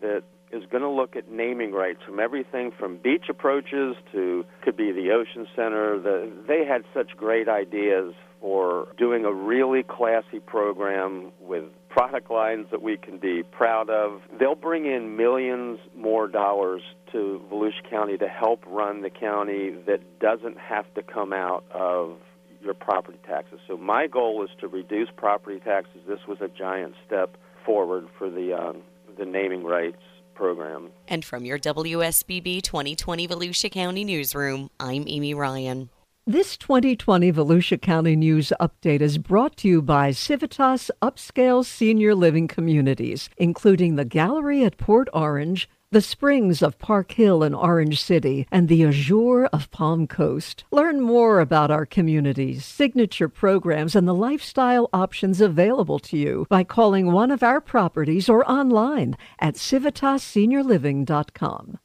that 0.00 0.22
is 0.52 0.64
going 0.70 0.82
to 0.82 0.88
look 0.88 1.16
at 1.16 1.30
naming 1.30 1.72
rights 1.72 2.00
from 2.06 2.20
everything 2.20 2.70
from 2.78 2.98
beach 2.98 3.24
approaches 3.28 3.96
to 4.12 4.44
could 4.62 4.76
be 4.76 4.92
the 4.92 5.10
ocean 5.10 5.48
center. 5.56 5.98
The, 5.98 6.30
they 6.46 6.64
had 6.64 6.84
such 6.92 7.16
great 7.16 7.48
ideas 7.48 8.14
for 8.44 8.88
doing 8.98 9.24
a 9.24 9.32
really 9.32 9.82
classy 9.82 10.38
program 10.38 11.32
with 11.40 11.64
product 11.88 12.30
lines 12.30 12.66
that 12.70 12.82
we 12.82 12.94
can 12.94 13.16
be 13.16 13.42
proud 13.42 13.88
of. 13.88 14.20
They'll 14.38 14.54
bring 14.54 14.84
in 14.84 15.16
millions 15.16 15.78
more 15.96 16.28
dollars 16.28 16.82
to 17.12 17.42
Volusia 17.50 17.88
County 17.88 18.18
to 18.18 18.28
help 18.28 18.62
run 18.66 19.00
the 19.00 19.08
county 19.08 19.70
that 19.86 20.18
doesn't 20.20 20.58
have 20.58 20.84
to 20.92 21.02
come 21.02 21.32
out 21.32 21.64
of 21.70 22.18
your 22.60 22.74
property 22.74 23.18
taxes. 23.26 23.60
So 23.66 23.78
my 23.78 24.06
goal 24.08 24.44
is 24.44 24.50
to 24.60 24.68
reduce 24.68 25.08
property 25.16 25.58
taxes. 25.58 26.02
This 26.06 26.20
was 26.28 26.42
a 26.42 26.48
giant 26.48 26.96
step 27.06 27.38
forward 27.64 28.08
for 28.18 28.28
the 28.28 28.52
um, 28.52 28.82
the 29.16 29.24
naming 29.24 29.64
rights 29.64 30.02
program. 30.34 30.90
And 31.08 31.24
from 31.24 31.46
your 31.46 31.58
WSBB 31.58 32.60
2020 32.60 33.26
Volusia 33.26 33.72
County 33.72 34.04
Newsroom, 34.04 34.68
I'm 34.78 35.04
Amy 35.06 35.32
Ryan. 35.32 35.88
This 36.26 36.56
2020 36.56 37.32
Volusia 37.32 37.78
County 37.78 38.16
News 38.16 38.50
Update 38.58 39.02
is 39.02 39.18
brought 39.18 39.58
to 39.58 39.68
you 39.68 39.82
by 39.82 40.10
Civitas 40.10 40.90
Upscale 41.02 41.66
Senior 41.66 42.14
Living 42.14 42.48
Communities, 42.48 43.28
including 43.36 43.96
the 43.96 44.06
Gallery 44.06 44.64
at 44.64 44.78
Port 44.78 45.10
Orange, 45.12 45.68
the 45.90 46.00
Springs 46.00 46.62
of 46.62 46.78
Park 46.78 47.12
Hill 47.12 47.42
in 47.42 47.52
Orange 47.52 48.02
City, 48.02 48.46
and 48.50 48.68
the 48.68 48.84
Azure 48.84 49.44
of 49.52 49.70
Palm 49.70 50.06
Coast. 50.06 50.64
Learn 50.70 51.02
more 51.02 51.40
about 51.40 51.70
our 51.70 51.84
communities, 51.84 52.64
signature 52.64 53.28
programs, 53.28 53.94
and 53.94 54.08
the 54.08 54.14
lifestyle 54.14 54.88
options 54.94 55.42
available 55.42 55.98
to 55.98 56.16
you 56.16 56.46
by 56.48 56.64
calling 56.64 57.12
one 57.12 57.30
of 57.30 57.42
our 57.42 57.60
properties 57.60 58.30
or 58.30 58.50
online 58.50 59.14
at 59.40 59.56
civitasseniorliving.com. 59.56 61.80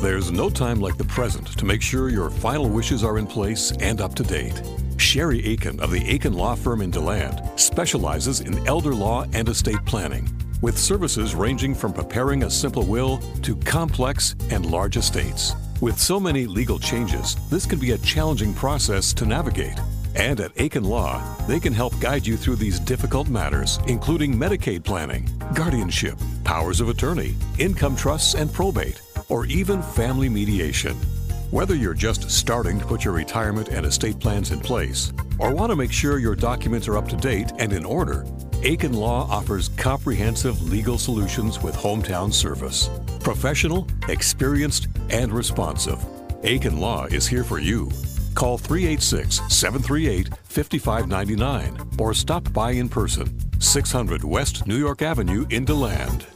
There's 0.00 0.30
no 0.30 0.50
time 0.50 0.80
like 0.80 0.98
the 0.98 1.04
present 1.04 1.46
to 1.58 1.64
make 1.64 1.80
sure 1.80 2.10
your 2.10 2.28
final 2.28 2.68
wishes 2.68 3.02
are 3.02 3.18
in 3.18 3.26
place 3.26 3.72
and 3.80 4.00
up 4.00 4.14
to 4.16 4.22
date. 4.22 4.60
Sherry 4.98 5.44
Aiken 5.46 5.80
of 5.80 5.90
the 5.90 6.04
Aiken 6.04 6.34
Law 6.34 6.54
Firm 6.54 6.82
in 6.82 6.90
DeLand 6.90 7.40
specializes 7.56 8.40
in 8.40 8.66
elder 8.66 8.94
law 8.94 9.24
and 9.32 9.48
estate 9.48 9.84
planning, 9.86 10.28
with 10.60 10.78
services 10.78 11.34
ranging 11.34 11.74
from 11.74 11.92
preparing 11.92 12.42
a 12.42 12.50
simple 12.50 12.84
will 12.84 13.18
to 13.42 13.56
complex 13.56 14.36
and 14.50 14.66
large 14.66 14.96
estates. 14.96 15.54
With 15.80 15.98
so 15.98 16.20
many 16.20 16.46
legal 16.46 16.78
changes, 16.78 17.36
this 17.48 17.66
can 17.66 17.78
be 17.78 17.92
a 17.92 17.98
challenging 17.98 18.54
process 18.54 19.12
to 19.14 19.26
navigate. 19.26 19.78
And 20.14 20.38
at 20.40 20.52
Aiken 20.56 20.84
Law, 20.84 21.22
they 21.46 21.58
can 21.58 21.72
help 21.72 21.98
guide 21.98 22.26
you 22.26 22.36
through 22.36 22.56
these 22.56 22.78
difficult 22.78 23.28
matters, 23.28 23.80
including 23.88 24.34
Medicaid 24.34 24.84
planning, 24.84 25.28
guardianship, 25.54 26.18
powers 26.44 26.80
of 26.80 26.88
attorney, 26.88 27.34
income 27.58 27.96
trusts 27.96 28.34
and 28.34 28.52
probate, 28.52 29.00
or 29.28 29.46
even 29.46 29.82
family 29.82 30.28
mediation. 30.28 30.96
Whether 31.50 31.74
you're 31.74 31.94
just 31.94 32.30
starting 32.30 32.80
to 32.80 32.86
put 32.86 33.04
your 33.04 33.14
retirement 33.14 33.68
and 33.68 33.86
estate 33.86 34.18
plans 34.18 34.50
in 34.50 34.60
place, 34.60 35.12
or 35.38 35.54
want 35.54 35.70
to 35.70 35.76
make 35.76 35.92
sure 35.92 36.18
your 36.18 36.34
documents 36.34 36.88
are 36.88 36.96
up 36.96 37.08
to 37.08 37.16
date 37.16 37.52
and 37.58 37.72
in 37.72 37.84
order, 37.84 38.26
Aiken 38.62 38.94
Law 38.94 39.28
offers 39.30 39.68
comprehensive 39.76 40.62
legal 40.70 40.98
solutions 40.98 41.62
with 41.62 41.76
hometown 41.76 42.32
service. 42.32 42.88
Professional, 43.20 43.86
experienced, 44.08 44.88
and 45.10 45.32
responsive. 45.32 46.02
Aiken 46.42 46.78
Law 46.78 47.04
is 47.04 47.26
here 47.26 47.44
for 47.44 47.58
you. 47.58 47.90
Call 48.34 48.58
386 48.58 49.40
738 49.48 50.28
5599 50.44 51.90
or 51.98 52.14
stop 52.14 52.52
by 52.52 52.72
in 52.72 52.88
person, 52.88 53.38
600 53.60 54.24
West 54.24 54.66
New 54.66 54.76
York 54.76 55.02
Avenue 55.02 55.46
in 55.50 55.64
DeLand. 55.64 56.26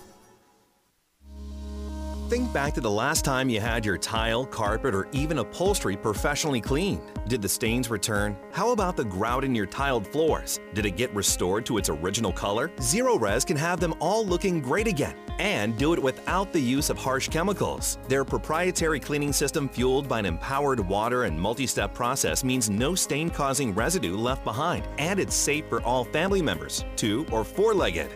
Think 2.29 2.53
back 2.53 2.75
to 2.75 2.83
the 2.83 2.91
last 2.91 3.25
time 3.25 3.49
you 3.49 3.59
had 3.59 3.87
your 3.87 3.97
tile, 3.97 4.45
carpet, 4.45 4.95
or 4.95 5.09
even 5.13 5.39
upholstery 5.39 5.97
professionally 5.97 6.61
cleaned. 6.61 7.01
Did 7.27 7.41
the 7.41 7.49
stains 7.49 7.89
return? 7.89 8.37
How 8.53 8.73
about 8.73 8.99
the 8.99 9.05
grout 9.07 9.45
in 9.45 9.55
your 9.55 9.65
tiled 9.65 10.07
floors? 10.07 10.61
Did 10.75 10.85
it 10.85 10.99
get 10.99 11.15
restored 11.15 11.65
to 11.65 11.79
its 11.79 11.89
original 11.89 12.31
color? 12.31 12.69
Zerorez 12.81 13.47
can 13.47 13.57
have 13.57 13.81
them 13.81 13.95
all 13.99 14.27
looking 14.27 14.61
great 14.61 14.87
again 14.87 15.17
and 15.39 15.75
do 15.79 15.95
it 15.95 16.03
without 16.03 16.53
the 16.53 16.61
use 16.61 16.91
of 16.91 16.99
harsh 16.99 17.31
chemicals. 17.31 17.97
Their 18.09 18.27
proprietary 18.27 19.01
cleaning 19.01 19.33
system, 19.33 19.67
fueled 19.67 20.07
by 20.07 20.19
an 20.19 20.27
empowered 20.27 20.81
water 20.81 21.25
and 21.25 21.41
multi 21.41 21.67
step 21.67 21.95
process, 21.95 22.45
means 22.45 22.69
no 22.69 22.95
stain 22.95 23.31
causing 23.31 23.75
residue 23.75 24.19
left 24.19 24.45
behind, 24.45 24.87
and 24.99 25.19
it's 25.19 25.35
safe 25.35 25.65
for 25.71 25.81
all 25.81 26.05
family 26.05 26.43
members, 26.43 26.85
two 26.95 27.25
or 27.33 27.43
four 27.43 27.73
legged. 27.73 28.11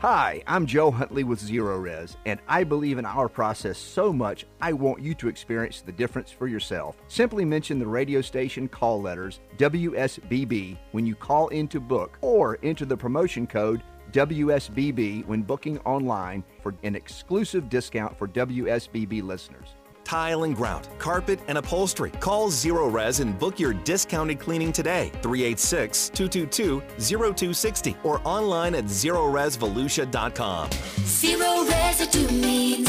Hi, 0.00 0.42
I'm 0.46 0.64
Joe 0.64 0.90
Huntley 0.90 1.24
with 1.24 1.42
Zerorez, 1.42 2.16
and 2.24 2.40
I 2.48 2.64
believe 2.64 2.96
in 2.96 3.04
our 3.04 3.28
process 3.28 3.76
so 3.76 4.14
much 4.14 4.46
I 4.58 4.72
want 4.72 5.02
you 5.02 5.14
to 5.16 5.28
experience 5.28 5.82
the 5.82 5.92
difference 5.92 6.30
for 6.30 6.46
yourself. 6.46 6.96
Simply 7.06 7.44
mention 7.44 7.78
the 7.78 7.86
radio 7.86 8.22
station 8.22 8.66
call 8.66 9.02
letters 9.02 9.40
WSBB 9.58 10.78
when 10.92 11.04
you 11.04 11.14
call 11.14 11.48
in 11.48 11.68
to 11.68 11.80
book, 11.80 12.16
or 12.22 12.58
enter 12.62 12.86
the 12.86 12.96
promotion 12.96 13.46
code 13.46 13.82
WSBB 14.12 15.26
when 15.26 15.42
booking 15.42 15.78
online 15.80 16.44
for 16.62 16.74
an 16.82 16.96
exclusive 16.96 17.68
discount 17.68 18.16
for 18.16 18.26
WSBB 18.26 19.22
listeners 19.22 19.74
tile 20.10 20.42
and 20.42 20.56
grout, 20.56 20.88
carpet 20.98 21.38
and 21.46 21.56
upholstery. 21.56 22.10
Call 22.18 22.50
Zerorez 22.50 23.20
and 23.20 23.38
book 23.38 23.60
your 23.60 23.72
discounted 23.72 24.40
cleaning 24.40 24.72
today. 24.72 25.12
386 25.22 26.08
222 26.08 26.82
0260 26.98 27.96
or 28.02 28.20
online 28.24 28.74
at 28.74 28.86
zerorezvolusia.com. 28.86 30.70
Zero 31.04 31.64
residue 31.68 32.28
means 32.32 32.88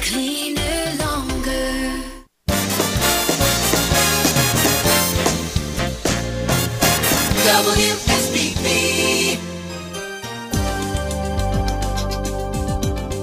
cleaner 0.00 0.94
longer. 1.00 2.00
WSBB. 7.44 9.38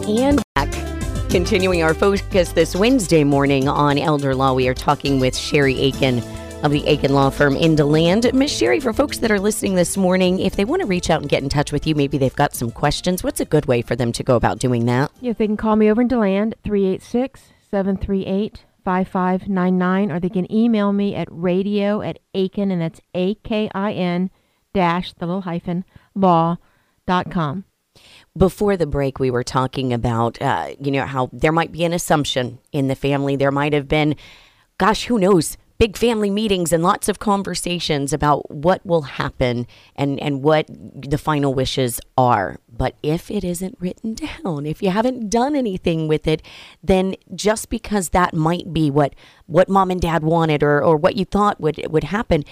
And 0.07 0.37
back. 0.37 0.50
Continuing 1.31 1.81
our 1.81 1.93
focus 1.93 2.51
this 2.51 2.75
Wednesday 2.75 3.23
morning 3.23 3.69
on 3.69 3.97
elder 3.97 4.35
law, 4.35 4.51
we 4.51 4.67
are 4.67 4.73
talking 4.73 5.17
with 5.17 5.33
Sherry 5.33 5.79
Aiken 5.79 6.21
of 6.61 6.73
the 6.73 6.85
Aiken 6.85 7.13
Law 7.13 7.29
Firm 7.29 7.55
in 7.55 7.77
DeLand. 7.77 8.33
Miss 8.33 8.51
Sherry, 8.51 8.81
for 8.81 8.91
folks 8.91 9.19
that 9.19 9.31
are 9.31 9.39
listening 9.39 9.75
this 9.75 9.95
morning, 9.95 10.41
if 10.41 10.57
they 10.57 10.65
want 10.65 10.81
to 10.81 10.85
reach 10.85 11.09
out 11.09 11.21
and 11.21 11.29
get 11.29 11.41
in 11.41 11.47
touch 11.47 11.71
with 11.71 11.87
you, 11.87 11.95
maybe 11.95 12.17
they've 12.17 12.35
got 12.35 12.53
some 12.53 12.69
questions, 12.69 13.23
what's 13.23 13.39
a 13.39 13.45
good 13.45 13.65
way 13.65 13.81
for 13.81 13.95
them 13.95 14.11
to 14.11 14.23
go 14.23 14.35
about 14.35 14.59
doing 14.59 14.87
that? 14.87 15.09
Yeah, 15.21 15.31
they 15.31 15.47
can 15.47 15.55
call 15.55 15.77
me 15.77 15.89
over 15.89 16.01
in 16.01 16.09
DeLand, 16.09 16.55
386 16.65 17.41
738 17.69 18.65
5599, 18.83 20.11
or 20.11 20.19
they 20.19 20.27
can 20.27 20.51
email 20.51 20.91
me 20.91 21.15
at 21.15 21.29
radio 21.31 22.01
at 22.01 22.19
Aiken, 22.33 22.71
and 22.71 22.81
that's 22.81 22.99
A 23.15 23.35
K 23.35 23.71
I 23.73 23.93
N 23.93 24.31
dash, 24.73 25.13
the 25.13 25.27
little 25.27 25.43
hyphen, 25.43 25.85
law 26.13 26.57
dot 27.07 27.31
com. 27.31 27.63
Before 28.37 28.77
the 28.77 28.87
break, 28.87 29.19
we 29.19 29.29
were 29.29 29.43
talking 29.43 29.91
about, 29.91 30.41
uh, 30.41 30.69
you 30.79 30.89
know, 30.89 31.05
how 31.05 31.29
there 31.33 31.51
might 31.51 31.73
be 31.73 31.83
an 31.83 31.91
assumption 31.91 32.59
in 32.71 32.87
the 32.87 32.95
family. 32.95 33.35
There 33.35 33.51
might 33.51 33.73
have 33.73 33.89
been, 33.89 34.15
gosh, 34.77 35.05
who 35.05 35.19
knows, 35.19 35.57
big 35.81 35.97
family 35.97 36.29
meetings 36.29 36.71
and 36.71 36.81
lots 36.81 37.09
of 37.09 37.19
conversations 37.19 38.13
about 38.13 38.49
what 38.49 38.85
will 38.85 39.01
happen 39.01 39.67
and, 39.97 40.17
and 40.21 40.43
what 40.43 40.65
the 40.69 41.17
final 41.17 41.53
wishes 41.53 41.99
are. 42.17 42.59
But 42.71 42.95
if 43.03 43.29
it 43.29 43.43
isn't 43.43 43.77
written 43.81 44.13
down, 44.13 44.65
if 44.65 44.81
you 44.81 44.91
haven't 44.91 45.29
done 45.29 45.55
anything 45.55 46.07
with 46.07 46.25
it, 46.25 46.41
then 46.81 47.15
just 47.35 47.69
because 47.69 48.09
that 48.09 48.33
might 48.33 48.71
be 48.71 48.91
what, 48.91 49.13
what 49.47 49.67
mom 49.67 49.91
and 49.91 49.99
dad 49.99 50.23
wanted 50.23 50.63
or, 50.63 50.81
or 50.81 50.95
what 50.95 51.17
you 51.17 51.25
thought 51.25 51.59
would, 51.59 51.83
would 51.89 52.05
happen, 52.05 52.45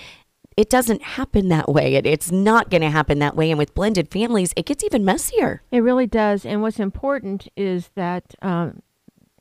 it 0.60 0.70
doesn't 0.70 1.02
happen 1.02 1.48
that 1.48 1.70
way. 1.70 1.96
It, 1.96 2.06
it's 2.06 2.34
not 2.34 2.70
going 2.70 2.82
to 2.82 2.90
happen 2.90 3.20
that 3.20 3.34
way. 3.34 3.50
And 3.50 3.58
with 3.58 3.74
blended 3.74 4.12
families, 4.12 4.52
it 4.58 4.66
gets 4.66 4.84
even 4.84 5.06
messier. 5.06 5.62
It 5.72 5.80
really 5.80 6.06
does. 6.06 6.46
And 6.46 6.62
what's 6.62 6.82
important 6.82 7.48
is 7.56 7.92
that, 7.96 8.36
um, 8.42 8.82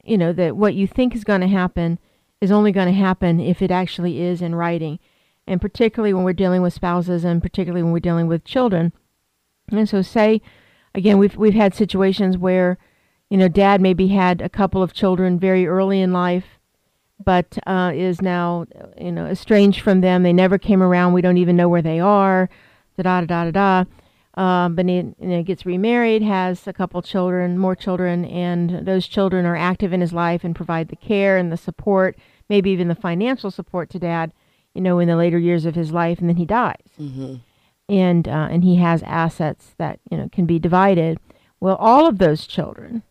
you 0.05 0.17
know, 0.17 0.33
that 0.33 0.57
what 0.57 0.75
you 0.75 0.87
think 0.87 1.17
is 1.17 1.25
going 1.25 1.41
to 1.41 1.49
happen 1.49 1.99
is 2.41 2.53
only 2.53 2.71
going 2.71 2.87
to 2.87 2.93
happen 2.93 3.41
if 3.41 3.61
it 3.61 3.73
actually 3.73 4.21
is 4.21 4.41
in 4.41 4.55
writing. 4.55 5.01
And 5.45 5.61
particularly 5.61 6.15
when 6.15 6.23
we're 6.23 6.35
dealing 6.35 6.63
with 6.63 6.73
spouses 6.73 7.25
and 7.25 7.43
particularly 7.43 7.83
when 7.83 7.91
we're 7.91 7.99
dealing 7.99 8.29
with 8.29 8.45
children. 8.45 8.93
And 9.73 9.89
so, 9.89 10.03
say, 10.03 10.41
again, 10.95 11.19
we've, 11.19 11.37
we've 11.37 11.53
had 11.53 11.75
situations 11.75 12.39
where, 12.39 12.79
you 13.29 13.39
know, 13.39 13.49
dad 13.49 13.81
maybe 13.81 14.07
had 14.07 14.41
a 14.41 14.49
couple 14.49 14.85
of 14.85 14.93
children 14.93 15.37
very 15.37 15.67
early 15.67 16.01
in 16.01 16.13
life 16.13 16.58
but 17.25 17.59
uh, 17.67 17.93
is 17.95 18.23
now 18.23 18.67
you 19.01 19.13
know 19.13 19.27
estranged 19.27 19.81
from 19.81 20.01
them. 20.01 20.23
They 20.23 20.33
never 20.33 20.59
came 20.59 20.83
around. 20.83 21.13
We 21.13 21.23
don't 21.23 21.39
even 21.39 21.57
know 21.57 21.69
where 21.69 21.83
they 21.83 22.01
are. 22.01 22.49
Da 22.97 23.03
da 23.03 23.21
da 23.27 23.51
da 23.51 23.51
da. 23.51 23.85
Um, 24.39 24.77
but 24.77 24.87
he 24.87 24.95
you 24.95 25.15
know, 25.19 25.43
gets 25.43 25.67
remarried, 25.67 26.23
has 26.23 26.69
a 26.69 26.73
couple 26.73 27.03
children, 27.03 27.59
more 27.59 27.75
children, 27.75 28.25
and 28.25 28.87
those 28.87 29.09
children 29.09 29.45
are 29.45 29.57
active 29.57 29.93
in 29.93 30.01
his 30.01 30.13
life 30.13 30.45
and 30.45 30.55
provide 30.55 30.89
the 30.89 30.97
care 30.97 31.37
and 31.37 31.51
the 31.51 31.57
support, 31.57 32.17
maybe 32.49 32.71
even 32.71 32.87
the 32.87 32.95
financial 32.95 33.51
support 33.51 33.91
to 33.91 33.99
dad. 33.99 34.33
You 34.75 34.83
know, 34.83 35.01
in 35.01 35.09
the 35.09 35.17
later 35.17 35.39
years 35.39 35.65
of 35.65 35.75
his 35.75 35.91
life, 35.91 36.21
and 36.21 36.29
then 36.29 36.37
he 36.37 36.45
dies, 36.45 36.77
mm-hmm. 37.01 37.37
and 37.89 38.29
uh, 38.29 38.47
and 38.49 38.63
he 38.63 38.77
has 38.77 39.03
assets 39.03 39.75
that 39.77 39.99
you 40.09 40.17
know 40.17 40.29
can 40.31 40.47
be 40.47 40.61
divided. 40.61 41.19
Well, 41.59 41.75
all 41.77 42.07
of 42.07 42.19
those 42.19 42.47
children, 42.47 43.03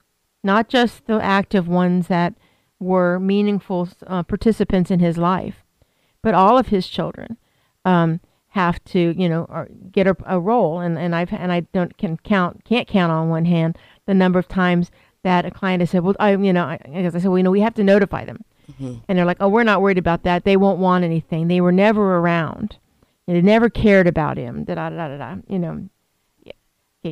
not 0.45 0.69
just 0.69 1.07
the 1.07 1.21
active 1.21 1.67
ones 1.67 2.07
that 2.07 2.35
were 2.79 3.19
meaningful 3.19 3.89
uh, 4.05 4.23
participants 4.23 4.91
in 4.91 4.99
his 4.99 5.17
life, 5.17 5.63
but 6.21 6.33
all 6.33 6.57
of 6.57 6.67
his 6.67 6.87
children 6.87 7.37
um, 7.85 8.19
have 8.49 8.83
to, 8.85 9.13
you 9.17 9.29
know, 9.29 9.65
get 9.91 10.07
a, 10.07 10.15
a, 10.25 10.39
role. 10.39 10.79
And, 10.79 10.97
and 10.97 11.15
I've 11.15 11.33
and 11.33 11.51
I 11.51 11.61
don't 11.61 11.97
can 11.97 12.17
count 12.17 12.63
can't 12.65 12.87
count 12.87 13.11
on 13.11 13.29
one 13.29 13.45
hand 13.45 13.77
the 14.05 14.13
number 14.13 14.39
of 14.39 14.47
times 14.47 14.91
that 15.23 15.45
a 15.45 15.51
client 15.51 15.81
has 15.81 15.89
said, 15.89 16.03
"Well, 16.03 16.15
I, 16.19 16.35
you 16.35 16.53
know," 16.53 16.65
I, 16.65 16.79
I 16.85 17.09
said, 17.09 17.25
"Well, 17.25 17.37
you 17.37 17.43
know, 17.43 17.51
we 17.51 17.61
have 17.61 17.75
to 17.75 17.83
notify 17.83 18.25
them," 18.25 18.43
mm-hmm. 18.71 18.95
and 19.07 19.17
they're 19.17 19.25
like, 19.25 19.37
"Oh, 19.39 19.49
we're 19.49 19.63
not 19.63 19.81
worried 19.81 19.97
about 19.97 20.23
that. 20.23 20.43
They 20.43 20.57
won't 20.57 20.79
want 20.79 21.03
anything. 21.03 21.47
They 21.47 21.61
were 21.61 21.71
never 21.71 22.17
around. 22.17 22.77
They 23.25 23.41
never 23.41 23.69
cared 23.69 24.07
about 24.07 24.37
him." 24.37 24.63
Da 24.63 24.75
da 24.75 24.89
da 24.89 25.07
da 25.09 25.17
da. 25.17 25.35
You 25.47 25.59
know, 25.59 25.89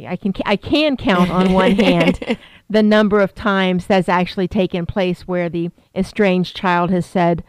I 0.08 0.16
can 0.16 0.34
I 0.46 0.56
can 0.56 0.98
count 0.98 1.30
on 1.30 1.54
one 1.54 1.76
hand 1.76 2.38
the 2.70 2.84
number 2.84 3.20
of 3.20 3.36
times 3.36 3.86
that's 3.86 4.10
actually 4.10 4.48
taken 4.48 4.86
place 4.86 5.28
where 5.28 5.50
the 5.50 5.70
estranged 5.96 6.56
child 6.56 6.90
has 6.90 7.06
said, 7.06 7.44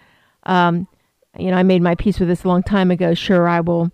um, 0.45 0.88
you 1.38 1.50
know, 1.50 1.57
I 1.57 1.62
made 1.62 1.83
my 1.83 1.95
peace 1.95 2.19
with 2.19 2.29
this 2.29 2.45
a 2.45 2.49
long 2.49 2.62
time 2.62 2.91
ago. 2.91 3.15
Sure, 3.15 3.49
I 3.49 3.61
will 3.61 3.91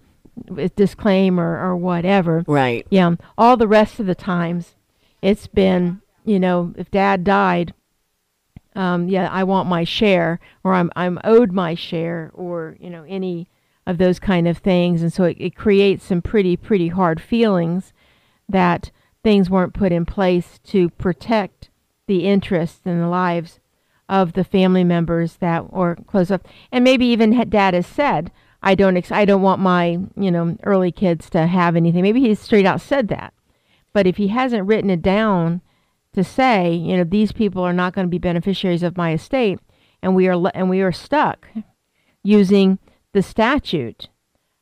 disclaim 0.77 1.39
or, 1.39 1.61
or 1.61 1.77
whatever. 1.77 2.45
Right. 2.47 2.87
Yeah. 2.91 3.17
All 3.37 3.57
the 3.57 3.69
rest 3.69 4.01
of 4.01 4.07
the 4.07 4.15
times, 4.15 4.75
it's 5.21 5.47
been, 5.47 6.01
you 6.25 6.41
know, 6.41 6.73
if 6.77 6.91
dad 6.91 7.25
died, 7.25 7.75
um, 8.75 9.09
yeah, 9.09 9.29
I 9.31 9.45
want 9.45 9.69
my 9.69 9.85
share, 9.85 10.41
or 10.65 10.73
I'm 10.73 10.91
I'm 10.97 11.21
owed 11.25 11.53
my 11.53 11.75
share, 11.75 12.31
or 12.33 12.77
you 12.81 12.89
know, 12.89 13.05
any 13.07 13.49
of 13.87 13.99
those 13.99 14.19
kind 14.19 14.49
of 14.49 14.59
things, 14.59 15.03
and 15.03 15.13
so 15.13 15.25
it, 15.25 15.37
it 15.39 15.55
creates 15.55 16.05
some 16.05 16.23
pretty 16.23 16.57
pretty 16.57 16.89
hard 16.89 17.21
feelings 17.21 17.93
that 18.49 18.91
things 19.23 19.49
weren't 19.49 19.75
put 19.75 19.93
in 19.93 20.05
place 20.05 20.59
to 20.65 20.91
protect 20.91 21.71
the 22.07 22.27
interests 22.27 22.81
and 22.85 23.01
the 23.01 23.09
lives 23.09 23.61
of 24.09 24.35
the 24.35 24.45
family 24.45 24.85
members 24.85 25.37
that 25.37 25.73
were 25.73 25.97
close 26.07 26.31
up. 26.31 26.47
And 26.71 26.85
maybe 26.85 27.07
even 27.07 27.49
dad 27.49 27.75
has 27.75 27.87
said, 27.87 28.31
I 28.63 28.75
don't, 28.75 28.97
ex- 28.97 29.11
I 29.11 29.25
don't 29.25 29.43
want 29.43 29.61
my, 29.61 29.99
you 30.17 30.31
know, 30.31 30.57
early 30.65 30.93
kids 30.93 31.31
to 31.31 31.47
have 31.47 31.77
anything. 31.77 32.03
Maybe 32.03 32.21
he's 32.21 32.39
straight 32.41 32.67
out 32.67 32.81
said 32.81 33.09
that. 33.09 33.33
But 33.93 34.07
if 34.07 34.17
he 34.17 34.29
hasn't 34.29 34.67
written 34.67 34.91
it 34.91 35.03
down 35.03 35.63
to 36.15 36.23
say, 36.23 36.73
you 36.75 36.97
know, 36.97 37.05
these 37.05 37.33
people 37.33 37.63
are 37.63 37.73
not 37.73 37.95
going 37.95 38.07
to 38.07 38.11
be 38.11 38.19
beneficiaries 38.19 38.83
of 38.83 38.97
my 38.97 39.13
estate, 39.13 39.59
and 40.03 40.15
we 40.15 40.29
are, 40.29 40.37
le- 40.37 40.53
and 40.55 40.69
we 40.69 40.81
are 40.81 40.93
stuck 40.93 41.49
using 42.23 42.79
the 43.13 43.23
statute 43.23 44.09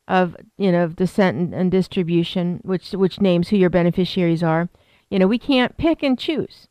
of 0.07 0.35
you 0.57 0.71
know 0.71 0.87
descent 0.87 1.37
and, 1.37 1.53
and 1.53 1.71
distribution, 1.71 2.59
which 2.63 2.91
which 2.91 3.21
names 3.21 3.49
who 3.49 3.57
your 3.57 3.69
beneficiaries 3.69 4.43
are. 4.43 4.69
You 5.09 5.19
know, 5.19 5.27
we 5.27 5.37
can't 5.37 5.77
pick 5.77 6.03
and 6.03 6.17
choose. 6.17 6.67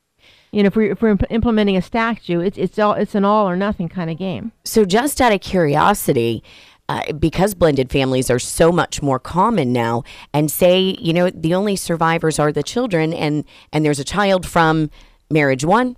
You 0.52 0.62
know, 0.62 0.68
if 0.68 0.76
we're 0.76 0.92
if 0.92 1.02
we're 1.02 1.10
imp- 1.10 1.30
implementing 1.30 1.76
a 1.76 1.82
statute, 1.82 2.40
it's 2.40 2.58
it's 2.58 2.78
all 2.78 2.94
it's 2.94 3.14
an 3.14 3.24
all 3.24 3.48
or 3.48 3.56
nothing 3.56 3.88
kind 3.88 4.10
of 4.10 4.18
game. 4.18 4.52
So, 4.64 4.84
just 4.84 5.20
out 5.20 5.32
of 5.32 5.40
curiosity, 5.40 6.42
uh, 6.88 7.12
because 7.12 7.54
blended 7.54 7.90
families 7.90 8.30
are 8.30 8.40
so 8.40 8.72
much 8.72 9.00
more 9.00 9.20
common 9.20 9.72
now, 9.72 10.02
and 10.34 10.50
say 10.50 10.96
you 10.98 11.12
know 11.12 11.30
the 11.30 11.54
only 11.54 11.76
survivors 11.76 12.38
are 12.38 12.50
the 12.50 12.64
children, 12.64 13.12
and 13.12 13.44
and 13.72 13.84
there's 13.84 14.00
a 14.00 14.04
child 14.04 14.44
from 14.44 14.90
marriage 15.30 15.64
one, 15.64 15.96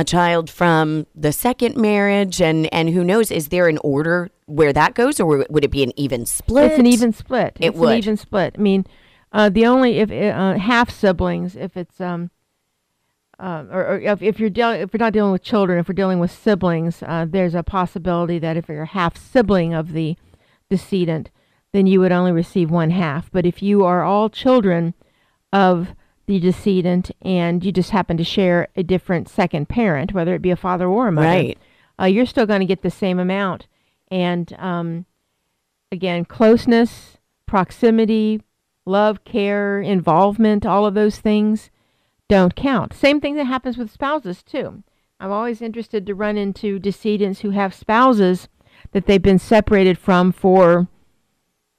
a 0.00 0.04
child 0.04 0.50
from 0.50 1.06
the 1.14 1.32
second 1.32 1.76
marriage, 1.76 2.40
and 2.40 2.72
and 2.72 2.90
who 2.90 3.04
knows? 3.04 3.30
Is 3.30 3.48
there 3.48 3.68
an 3.68 3.78
order 3.84 4.30
where 4.46 4.72
that 4.72 4.94
goes, 4.94 5.20
or 5.20 5.46
would 5.48 5.64
it 5.64 5.70
be 5.70 5.82
an 5.82 5.92
even 5.96 6.26
split? 6.26 6.72
It's 6.72 6.78
an 6.78 6.86
even 6.86 7.12
split. 7.12 7.56
It 7.60 7.68
it's 7.68 7.78
would. 7.78 7.92
an 7.92 7.98
even 7.98 8.16
split. 8.16 8.56
I 8.58 8.60
mean, 8.60 8.86
uh, 9.32 9.48
the 9.50 9.66
only 9.66 9.98
if 9.98 10.10
uh, 10.10 10.58
half 10.58 10.90
siblings, 10.90 11.54
if 11.54 11.76
it's 11.76 12.00
um, 12.00 12.30
uh, 13.38 13.64
or, 13.70 13.86
or 13.86 14.00
if, 14.00 14.22
if 14.22 14.40
you're 14.40 14.50
dealing, 14.50 14.80
if 14.80 14.92
we're 14.92 15.04
not 15.04 15.12
dealing 15.12 15.32
with 15.32 15.42
children, 15.42 15.78
if 15.78 15.88
we're 15.88 15.94
dealing 15.94 16.18
with 16.18 16.30
siblings, 16.30 17.02
uh, 17.02 17.26
there's 17.28 17.54
a 17.54 17.62
possibility 17.62 18.38
that 18.38 18.56
if 18.56 18.68
you're 18.68 18.82
a 18.82 18.86
half 18.86 19.16
sibling 19.16 19.72
of 19.72 19.92
the 19.92 20.16
decedent, 20.68 21.30
then 21.72 21.86
you 21.86 22.00
would 22.00 22.12
only 22.12 22.32
receive 22.32 22.70
one 22.70 22.90
half. 22.90 23.30
But 23.30 23.46
if 23.46 23.62
you 23.62 23.84
are 23.84 24.02
all 24.02 24.28
children 24.28 24.94
of 25.52 25.94
the 26.30 26.38
decedent 26.38 27.10
and 27.22 27.64
you 27.64 27.72
just 27.72 27.90
happen 27.90 28.16
to 28.16 28.22
share 28.24 28.68
a 28.76 28.84
different 28.84 29.28
second 29.28 29.68
parent, 29.68 30.14
whether 30.14 30.32
it 30.34 30.42
be 30.42 30.52
a 30.52 30.56
father 30.56 30.86
or 30.86 31.08
a 31.08 31.12
mother, 31.12 31.26
Right. 31.26 31.58
uh, 32.00 32.04
you're 32.04 32.24
still 32.26 32.46
going 32.46 32.60
to 32.60 32.66
get 32.66 32.82
the 32.82 32.90
same 32.90 33.18
amount. 33.18 33.66
And 34.10 34.52
um, 34.58 35.06
again, 35.90 36.24
closeness, 36.24 37.18
proximity, 37.46 38.42
love, 38.86 39.24
care, 39.24 39.80
involvement, 39.80 40.64
all 40.64 40.86
of 40.86 40.94
those 40.94 41.18
things 41.18 41.70
don't 42.28 42.54
count. 42.54 42.92
Same 42.94 43.20
thing 43.20 43.34
that 43.34 43.44
happens 43.46 43.76
with 43.76 43.90
spouses, 43.90 44.44
too. 44.44 44.84
I'm 45.18 45.32
always 45.32 45.60
interested 45.60 46.06
to 46.06 46.14
run 46.14 46.38
into 46.38 46.78
decedents 46.78 47.40
who 47.40 47.50
have 47.50 47.74
spouses 47.74 48.48
that 48.92 49.06
they've 49.06 49.20
been 49.20 49.38
separated 49.40 49.98
from 49.98 50.30
for, 50.32 50.86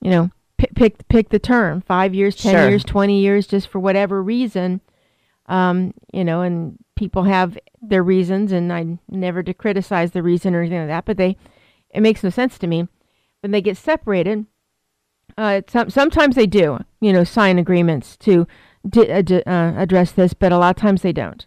you 0.02 0.12
know, 0.12 0.30
pick 0.62 0.76
pick, 0.76 1.08
pick 1.08 1.30
the 1.30 1.40
term 1.40 1.82
five 1.82 2.14
years, 2.14 2.36
10 2.36 2.54
Sure. 2.54 2.70
years, 2.70 2.84
20 2.84 3.20
years, 3.20 3.48
just 3.48 3.68
for 3.68 3.80
whatever 3.80 4.22
reason. 4.22 4.82
Um, 5.48 5.94
you 6.14 6.24
know, 6.24 6.42
and 6.42 6.78
people 6.96 7.24
have 7.24 7.58
their 7.82 8.04
reasons, 8.04 8.52
and 8.52 8.72
I 8.72 9.00
never 9.10 9.42
to 9.44 9.54
criticize 9.54 10.12
the 10.12 10.22
reason 10.24 10.54
or 10.56 10.62
anything 10.62 10.80
like 10.80 10.88
that, 10.88 11.06
but 11.06 11.18
they, 11.18 11.36
it 11.90 12.02
makes 12.02 12.24
no 12.24 12.30
sense 12.30 12.58
to 12.60 12.68
me. 12.68 12.88
When 13.42 13.52
they 13.52 13.62
get 13.62 13.76
separated, 13.76 14.46
uh, 15.38 15.56
it's 15.58 15.74
some, 15.74 15.90
sometimes 15.90 16.36
they 16.36 16.46
do, 16.46 16.80
you 17.02 17.12
know, 17.12 17.24
sign 17.24 17.58
agreements 17.58 18.16
to 18.18 18.48
di- 18.88 19.12
uh, 19.12 19.22
di- 19.24 19.44
uh, 19.44 19.74
address 19.78 20.12
this, 20.12 20.34
but 20.36 20.52
a 20.52 20.58
lot 20.58 20.76
of 20.78 20.82
times 20.82 21.02
they 21.02 21.12
don't. 21.14 21.46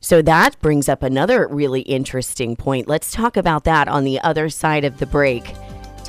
So 0.00 0.22
that 0.22 0.58
brings 0.60 0.88
up 0.88 1.02
another 1.02 1.46
really 1.48 1.80
interesting 1.82 2.54
point. 2.56 2.88
Let's 2.88 3.10
talk 3.12 3.36
about 3.36 3.64
that 3.64 3.88
on 3.88 4.04
the 4.04 4.20
other 4.20 4.48
side 4.48 4.84
of 4.84 4.98
the 4.98 5.06
break. 5.06 5.52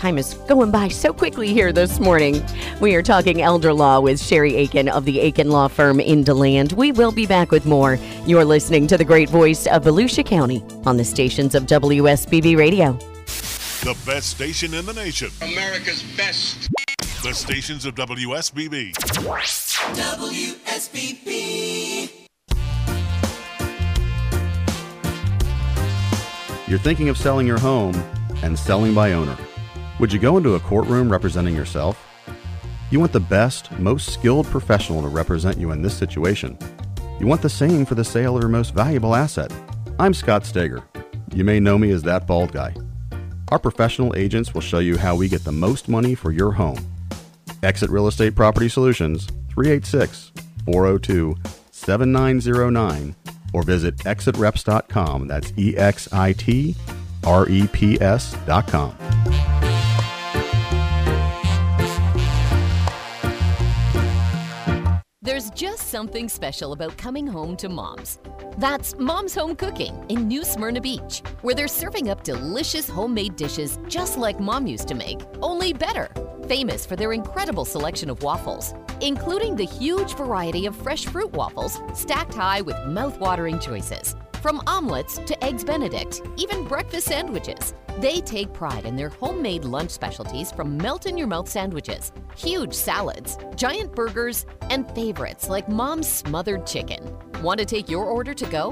Time 0.03 0.17
is 0.17 0.33
going 0.49 0.69
by 0.69 0.89
so 0.89 1.13
quickly 1.13 1.53
here 1.53 1.71
this 1.71 1.97
morning. 1.97 2.43
We 2.81 2.93
are 2.95 3.01
talking 3.01 3.41
elder 3.41 3.71
law 3.71 4.01
with 4.01 4.21
Sherry 4.21 4.53
Aiken 4.57 4.89
of 4.89 5.05
the 5.05 5.21
Aiken 5.21 5.49
Law 5.49 5.69
Firm 5.69 6.01
in 6.01 6.25
DeLand. 6.25 6.73
We 6.73 6.91
will 6.91 7.13
be 7.13 7.25
back 7.25 7.51
with 7.51 7.65
more. 7.65 7.97
You're 8.25 8.43
listening 8.43 8.85
to 8.87 8.97
the 8.97 9.05
great 9.05 9.29
voice 9.29 9.65
of 9.65 9.85
Volusia 9.85 10.25
County 10.25 10.61
on 10.85 10.97
the 10.97 11.05
stations 11.05 11.55
of 11.55 11.67
WSBB 11.67 12.57
Radio. 12.57 12.91
The 13.85 13.97
best 14.05 14.31
station 14.31 14.73
in 14.73 14.85
the 14.85 14.91
nation. 14.91 15.29
America's 15.41 16.03
best. 16.17 16.67
The 17.23 17.33
stations 17.33 17.85
of 17.85 17.95
WSBB. 17.95 18.95
WSBB. 20.75 21.29
You're 26.67 26.79
thinking 26.79 27.07
of 27.07 27.17
selling 27.17 27.47
your 27.47 27.59
home 27.59 27.95
and 28.43 28.59
selling 28.59 28.93
by 28.93 29.13
owner. 29.13 29.37
Would 29.99 30.11
you 30.11 30.19
go 30.19 30.37
into 30.37 30.55
a 30.55 30.59
courtroom 30.59 31.11
representing 31.11 31.55
yourself? 31.55 32.03
You 32.89 32.99
want 32.99 33.11
the 33.11 33.19
best, 33.19 33.71
most 33.73 34.11
skilled 34.11 34.47
professional 34.47 35.01
to 35.03 35.07
represent 35.07 35.57
you 35.57 35.71
in 35.71 35.81
this 35.81 35.95
situation. 35.95 36.57
You 37.19 37.27
want 37.27 37.41
the 37.43 37.49
same 37.49 37.85
for 37.85 37.93
the 37.95 38.03
sale 38.03 38.35
of 38.35 38.41
your 38.41 38.49
most 38.49 38.73
valuable 38.73 39.15
asset. 39.15 39.53
I'm 39.99 40.13
Scott 40.13 40.45
Steger. 40.45 40.83
You 41.33 41.43
may 41.43 41.59
know 41.59 41.77
me 41.77 41.91
as 41.91 42.01
that 42.03 42.25
bald 42.25 42.51
guy. 42.51 42.75
Our 43.49 43.59
professional 43.59 44.15
agents 44.15 44.53
will 44.53 44.61
show 44.61 44.79
you 44.79 44.97
how 44.97 45.15
we 45.15 45.29
get 45.29 45.43
the 45.43 45.51
most 45.51 45.87
money 45.87 46.15
for 46.15 46.31
your 46.31 46.51
home. 46.51 46.79
Exit 47.61 47.91
Real 47.91 48.07
Estate 48.07 48.35
Property 48.35 48.69
Solutions, 48.69 49.27
386 49.53 50.31
402 50.65 51.35
7909, 51.71 53.15
or 53.53 53.61
visit 53.61 53.97
exitreps.com. 53.97 55.27
That's 55.27 55.53
E 55.55 55.77
X 55.77 56.11
I 56.11 56.33
T 56.33 56.75
R 57.23 57.47
E 57.47 57.67
P 57.67 58.01
S.com. 58.01 58.97
There's 65.33 65.49
just 65.49 65.87
something 65.87 66.29
special 66.29 66.73
about 66.73 66.95
coming 66.95 67.25
home 67.25 67.57
to 67.57 67.67
mom's. 67.67 68.19
That's 68.59 68.95
Mom's 68.99 69.33
Home 69.33 69.55
Cooking 69.55 70.05
in 70.07 70.27
New 70.27 70.43
Smyrna 70.43 70.79
Beach, 70.79 71.23
where 71.41 71.55
they're 71.55 71.67
serving 71.67 72.11
up 72.11 72.23
delicious 72.23 72.87
homemade 72.87 73.35
dishes 73.35 73.79
just 73.87 74.19
like 74.19 74.39
mom 74.39 74.67
used 74.67 74.87
to 74.89 74.93
make, 74.93 75.21
only 75.41 75.73
better. 75.73 76.11
Famous 76.47 76.85
for 76.85 76.95
their 76.95 77.13
incredible 77.13 77.65
selection 77.65 78.11
of 78.11 78.21
waffles, 78.21 78.75
including 79.01 79.55
the 79.55 79.65
huge 79.65 80.13
variety 80.13 80.67
of 80.67 80.75
fresh 80.75 81.07
fruit 81.07 81.33
waffles 81.33 81.79
stacked 81.95 82.35
high 82.35 82.61
with 82.61 82.77
mouth-watering 82.85 83.57
choices. 83.57 84.15
From 84.43 84.61
omelets 84.67 85.19
to 85.19 85.41
eggs 85.41 85.63
benedict, 85.63 86.21
even 86.35 86.65
breakfast 86.65 87.07
sandwiches. 87.07 87.73
They 87.99 88.19
take 88.19 88.51
pride 88.51 88.85
in 88.85 88.97
their 88.97 89.07
homemade 89.07 89.63
lunch 89.63 89.91
specialties 89.91 90.51
from 90.51 90.77
melt 90.77 91.05
in 91.05 91.17
your 91.17 91.27
mouth 91.27 91.47
sandwiches, 91.47 92.11
huge 92.35 92.73
salads, 92.73 93.37
giant 93.55 93.95
burgers, 93.95 94.45
and 94.63 94.85
favorites 94.91 95.47
like 95.47 95.69
mom's 95.69 96.11
smothered 96.11 96.67
chicken. 96.67 97.17
Want 97.41 97.61
to 97.61 97.65
take 97.65 97.87
your 97.87 98.03
order 98.03 98.33
to 98.33 98.45
go? 98.47 98.71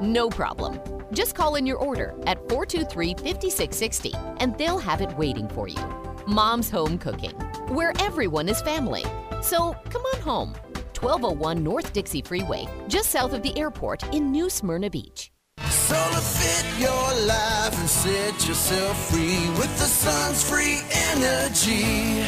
No 0.00 0.28
problem. 0.28 0.80
Just 1.12 1.36
call 1.36 1.54
in 1.54 1.66
your 1.66 1.78
order 1.78 2.16
at 2.26 2.38
423 2.48 3.14
5660 3.14 4.14
and 4.38 4.58
they'll 4.58 4.80
have 4.80 5.00
it 5.00 5.16
waiting 5.16 5.48
for 5.50 5.68
you. 5.68 5.78
Mom's 6.26 6.68
Home 6.70 6.98
Cooking, 6.98 7.38
where 7.68 7.92
everyone 8.00 8.48
is 8.48 8.60
family. 8.62 9.04
So 9.40 9.76
come 9.88 10.02
on 10.02 10.20
home. 10.20 10.71
1201 11.02 11.64
North 11.64 11.92
Dixie 11.92 12.22
Freeway, 12.22 12.64
just 12.86 13.10
south 13.10 13.32
of 13.32 13.42
the 13.42 13.58
airport 13.58 14.04
in 14.14 14.30
New 14.30 14.48
Smyrna 14.48 14.88
Beach. 14.88 15.32
Solar 15.68 16.20
fit 16.20 16.80
your 16.80 17.26
life 17.26 17.76
and 17.76 17.88
set 17.88 18.46
yourself 18.46 19.10
free 19.10 19.48
with 19.58 19.76
the 19.78 19.84
sun's 19.84 20.48
free 20.48 20.78
energy. 21.10 22.22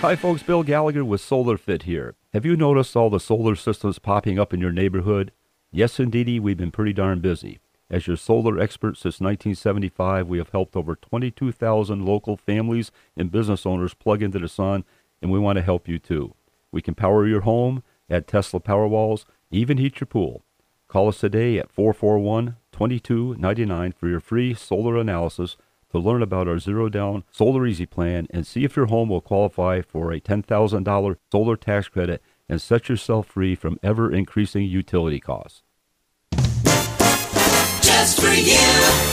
Hi, 0.00 0.14
folks. 0.14 0.42
Bill 0.42 0.62
Gallagher 0.62 1.06
with 1.06 1.22
Solar 1.22 1.56
Fit 1.56 1.84
here. 1.84 2.14
Have 2.34 2.44
you 2.44 2.54
noticed 2.54 2.94
all 2.94 3.08
the 3.08 3.18
solar 3.18 3.56
systems 3.56 3.98
popping 3.98 4.38
up 4.38 4.52
in 4.52 4.60
your 4.60 4.72
neighborhood? 4.72 5.32
Yes, 5.70 5.98
indeedy, 5.98 6.38
we've 6.38 6.58
been 6.58 6.70
pretty 6.70 6.92
darn 6.92 7.20
busy. 7.20 7.60
As 7.88 8.06
your 8.06 8.18
solar 8.18 8.60
expert 8.60 8.98
since 8.98 9.20
1975, 9.20 10.28
we 10.28 10.36
have 10.36 10.50
helped 10.50 10.76
over 10.76 10.96
22,000 10.96 12.04
local 12.04 12.36
families 12.36 12.90
and 13.16 13.32
business 13.32 13.64
owners 13.64 13.94
plug 13.94 14.22
into 14.22 14.38
the 14.38 14.48
sun, 14.48 14.84
and 15.22 15.30
we 15.30 15.38
want 15.38 15.56
to 15.56 15.62
help 15.62 15.88
you 15.88 15.98
too. 15.98 16.34
We 16.70 16.82
can 16.82 16.94
power 16.94 17.26
your 17.26 17.42
home, 17.42 17.82
add 18.10 18.26
Tesla 18.26 18.60
Powerwalls, 18.60 19.24
even 19.50 19.78
heat 19.78 20.00
your 20.00 20.06
pool. 20.06 20.44
Call 20.88 21.08
us 21.08 21.20
today 21.20 21.58
at 21.58 21.70
441 21.70 22.56
2299 22.72 23.92
for 23.92 24.08
your 24.08 24.20
free 24.20 24.54
solar 24.54 24.96
analysis 24.96 25.56
to 25.90 25.98
learn 25.98 26.22
about 26.22 26.48
our 26.48 26.58
zero 26.58 26.88
down 26.88 27.24
solar 27.30 27.66
easy 27.66 27.86
plan 27.86 28.26
and 28.30 28.46
see 28.46 28.64
if 28.64 28.76
your 28.76 28.86
home 28.86 29.08
will 29.08 29.20
qualify 29.20 29.80
for 29.80 30.12
a 30.12 30.20
$10,000 30.20 31.16
solar 31.30 31.56
tax 31.56 31.88
credit 31.88 32.22
and 32.48 32.60
set 32.60 32.88
yourself 32.88 33.26
free 33.26 33.54
from 33.54 33.78
ever 33.82 34.12
increasing 34.12 34.64
utility 34.64 35.20
costs. 35.20 35.62
Just 37.80 38.20
for 38.20 38.32
you. 38.32 39.12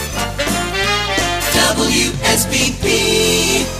WSBB. 1.79 3.78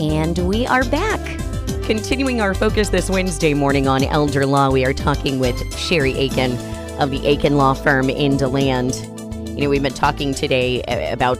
And 0.00 0.38
we 0.38 0.64
are 0.64 0.84
back. 0.84 1.20
Continuing 1.82 2.40
our 2.40 2.54
focus 2.54 2.88
this 2.88 3.10
Wednesday 3.10 3.52
morning 3.52 3.88
on 3.88 4.04
elder 4.04 4.46
law, 4.46 4.70
we 4.70 4.84
are 4.84 4.92
talking 4.92 5.40
with 5.40 5.76
Sherry 5.76 6.12
Aiken 6.12 6.52
of 7.00 7.10
the 7.10 7.26
Aiken 7.26 7.56
Law 7.56 7.74
Firm 7.74 8.08
in 8.08 8.36
DeLand. 8.36 8.94
You 9.58 9.64
know, 9.64 9.68
we've 9.68 9.82
been 9.82 9.92
talking 9.92 10.34
today 10.34 10.82
uh, 10.84 11.12
about, 11.12 11.38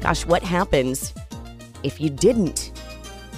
gosh, 0.00 0.24
what 0.24 0.42
happens 0.42 1.12
if 1.82 2.00
you 2.00 2.08
didn't 2.08 2.72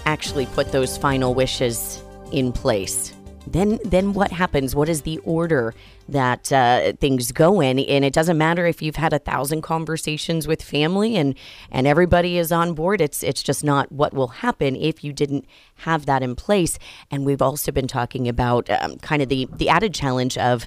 actually 0.07 0.47
put 0.47 0.71
those 0.71 0.97
final 0.97 1.35
wishes 1.35 2.01
in 2.31 2.53
place? 2.53 3.13
then 3.47 3.79
then 3.85 4.13
what 4.13 4.31
happens? 4.31 4.75
What 4.75 4.89
is 4.89 5.03
the 5.03 5.19
order 5.19 5.75
that 6.13 6.53
uh, 6.53 6.93
things 7.01 7.33
go 7.33 7.61
in? 7.61 7.79
And 7.79 8.05
it 8.05 8.13
doesn't 8.13 8.39
matter 8.39 8.67
if 8.67 8.83
you've 8.83 8.97
had 8.97 9.13
a 9.13 9.19
thousand 9.19 9.63
conversations 9.63 10.47
with 10.47 10.63
family 10.63 11.17
and 11.17 11.35
and 11.71 11.87
everybody 11.87 12.39
is 12.39 12.53
on 12.53 12.75
board. 12.75 13.01
It's 13.01 13.23
it's 13.23 13.43
just 13.43 13.65
not 13.65 13.91
what 13.93 14.15
will 14.15 14.29
happen 14.29 14.77
if 14.77 15.03
you 15.05 15.13
didn't 15.13 15.47
have 15.77 16.07
that 16.07 16.23
in 16.23 16.37
place. 16.37 16.79
And 17.11 17.25
we've 17.25 17.43
also 17.43 17.73
been 17.73 17.89
talking 17.89 18.29
about 18.29 18.69
um, 18.71 18.97
kind 18.99 19.23
of 19.23 19.29
the 19.29 19.49
the 19.53 19.69
added 19.69 19.95
challenge 19.95 20.37
of 20.39 20.67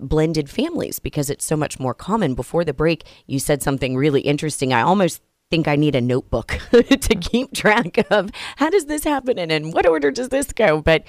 blended 0.00 0.48
families 0.48 0.98
because 0.98 1.30
it's 1.30 1.44
so 1.44 1.56
much 1.56 1.78
more 1.78 1.94
common. 1.94 2.34
Before 2.34 2.64
the 2.64 2.72
break, 2.72 3.04
you 3.26 3.38
said 3.38 3.62
something 3.62 3.96
really 3.96 4.22
interesting. 4.22 4.72
I 4.72 4.82
almost 4.82 5.22
think 5.50 5.68
I 5.68 5.76
need 5.76 5.94
a 5.94 6.00
notebook 6.00 6.58
to 6.70 7.14
keep 7.14 7.52
track 7.52 8.10
of 8.10 8.30
how 8.56 8.70
does 8.70 8.86
this 8.86 9.04
happen 9.04 9.38
and 9.38 9.52
in 9.52 9.70
what 9.70 9.86
order 9.86 10.10
does 10.10 10.30
this 10.30 10.50
go. 10.52 10.80
But 10.80 11.04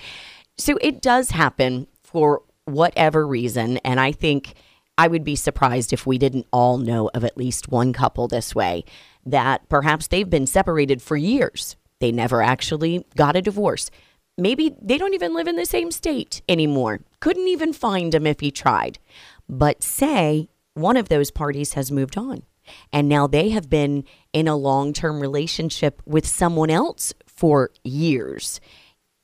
so 0.58 0.78
it 0.82 1.02
does 1.02 1.32
happen 1.32 1.88
for 2.04 2.44
whatever 2.66 3.26
reason. 3.26 3.78
And 3.78 4.00
I 4.00 4.12
think 4.12 4.56
I 4.98 5.08
would 5.08 5.24
be 5.24 5.36
surprised 5.36 5.94
if 5.94 6.06
we 6.06 6.18
didn't 6.18 6.48
all 6.52 6.78
know 6.78 7.10
of 7.14 7.24
at 7.24 7.38
least 7.38 7.70
one 7.70 7.94
couple 7.94 8.28
this 8.28 8.54
way 8.54 8.84
that 9.26 9.68
perhaps 9.70 10.08
they've 10.08 10.30
been 10.30 10.48
separated 10.48 11.02
for 11.02 11.18
years. 11.18 11.76
They 12.00 12.12
never 12.12 12.42
actually 12.42 13.06
got 13.16 13.36
a 13.36 13.42
divorce. 13.42 13.90
Maybe 14.38 14.76
they 14.82 14.98
don't 14.98 15.14
even 15.14 15.34
live 15.34 15.48
in 15.48 15.56
the 15.56 15.66
same 15.66 15.92
state 15.92 16.42
anymore. 16.50 17.02
Couldn't 17.20 17.48
even 17.48 17.72
find 17.72 18.14
him 18.14 18.28
if 18.28 18.40
he 18.40 18.52
tried. 18.52 19.00
But 19.48 19.84
say 19.84 20.50
one 20.74 20.98
of 20.98 21.10
those 21.10 21.32
parties 21.32 21.74
has 21.74 21.92
moved 21.92 22.18
on 22.18 22.44
and 22.92 23.10
now 23.10 23.28
they 23.28 23.50
have 23.50 23.70
been 23.70 24.04
in 24.32 24.48
a 24.48 24.56
long 24.56 24.94
term 24.94 25.20
relationship 25.20 26.02
with 26.06 26.28
someone 26.28 26.70
else 26.70 27.14
for 27.26 27.72
years. 27.84 28.60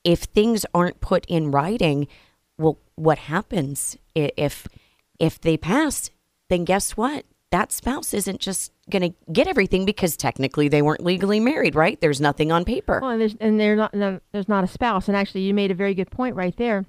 If 0.03 0.21
things 0.21 0.65
aren't 0.73 1.01
put 1.01 1.25
in 1.27 1.51
writing, 1.51 2.07
well, 2.59 2.77
what 2.95 3.17
happens 3.17 3.97
if 4.13 4.67
if 5.17 5.41
they 5.41 5.57
pass? 5.57 6.11
Then 6.49 6.65
guess 6.65 6.95
what? 6.97 7.25
That 7.51 7.71
spouse 7.71 8.13
isn't 8.13 8.41
just 8.41 8.71
going 8.91 9.01
to 9.01 9.31
get 9.31 9.47
everything 9.47 9.85
because 9.85 10.15
technically 10.15 10.67
they 10.67 10.83
weren't 10.83 11.03
legally 11.03 11.39
married, 11.39 11.73
right? 11.73 11.99
There's 11.99 12.21
nothing 12.21 12.51
on 12.51 12.65
paper. 12.65 12.99
Well, 13.01 13.11
and 13.11 13.21
there's 13.21 13.35
and 13.39 13.59
they're 13.59 13.75
not, 13.75 13.93
no, 13.93 14.19
there's 14.31 14.49
not 14.49 14.63
a 14.63 14.67
spouse. 14.67 15.07
And 15.07 15.17
actually, 15.17 15.41
you 15.41 15.53
made 15.53 15.71
a 15.71 15.75
very 15.75 15.95
good 15.95 16.11
point 16.11 16.35
right 16.35 16.55
there. 16.57 16.85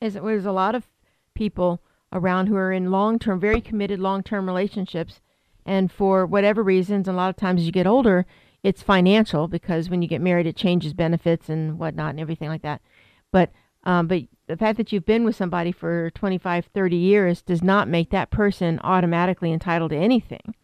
Is 0.00 0.14
there's 0.14 0.44
a 0.44 0.52
lot 0.52 0.74
of 0.74 0.88
people 1.34 1.80
around 2.12 2.48
who 2.48 2.56
are 2.56 2.72
in 2.72 2.90
long 2.90 3.18
term, 3.18 3.38
very 3.38 3.60
committed 3.60 4.00
long 4.00 4.22
term 4.22 4.46
relationships, 4.46 5.20
and 5.64 5.90
for 5.90 6.26
whatever 6.26 6.62
reasons, 6.62 7.06
a 7.06 7.12
lot 7.12 7.30
of 7.30 7.36
times 7.36 7.60
as 7.60 7.66
you 7.66 7.72
get 7.72 7.86
older, 7.86 8.26
it's 8.62 8.82
financial 8.82 9.46
because 9.46 9.88
when 9.88 10.02
you 10.02 10.08
get 10.08 10.20
married, 10.20 10.46
it 10.46 10.56
changes 10.56 10.92
benefits 10.94 11.48
and 11.48 11.78
whatnot 11.78 12.10
and 12.10 12.20
everything 12.20 12.48
like 12.48 12.62
that. 12.62 12.82
But 13.30 13.52
um, 13.84 14.06
but 14.06 14.22
the 14.46 14.56
fact 14.56 14.76
that 14.78 14.92
you've 14.92 15.06
been 15.06 15.24
with 15.24 15.36
somebody 15.36 15.72
for 15.72 16.10
25, 16.10 16.66
30 16.74 16.96
years 16.96 17.42
does 17.42 17.62
not 17.62 17.88
make 17.88 18.10
that 18.10 18.30
person 18.30 18.80
automatically 18.82 19.52
entitled 19.52 19.90
to 19.90 19.96
anything. 19.96 20.54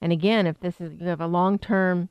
And 0.00 0.12
again, 0.12 0.46
if 0.46 0.60
this 0.60 0.80
is 0.80 1.00
you 1.00 1.06
have 1.06 1.20
a 1.20 1.26
long 1.26 1.58
term 1.58 2.08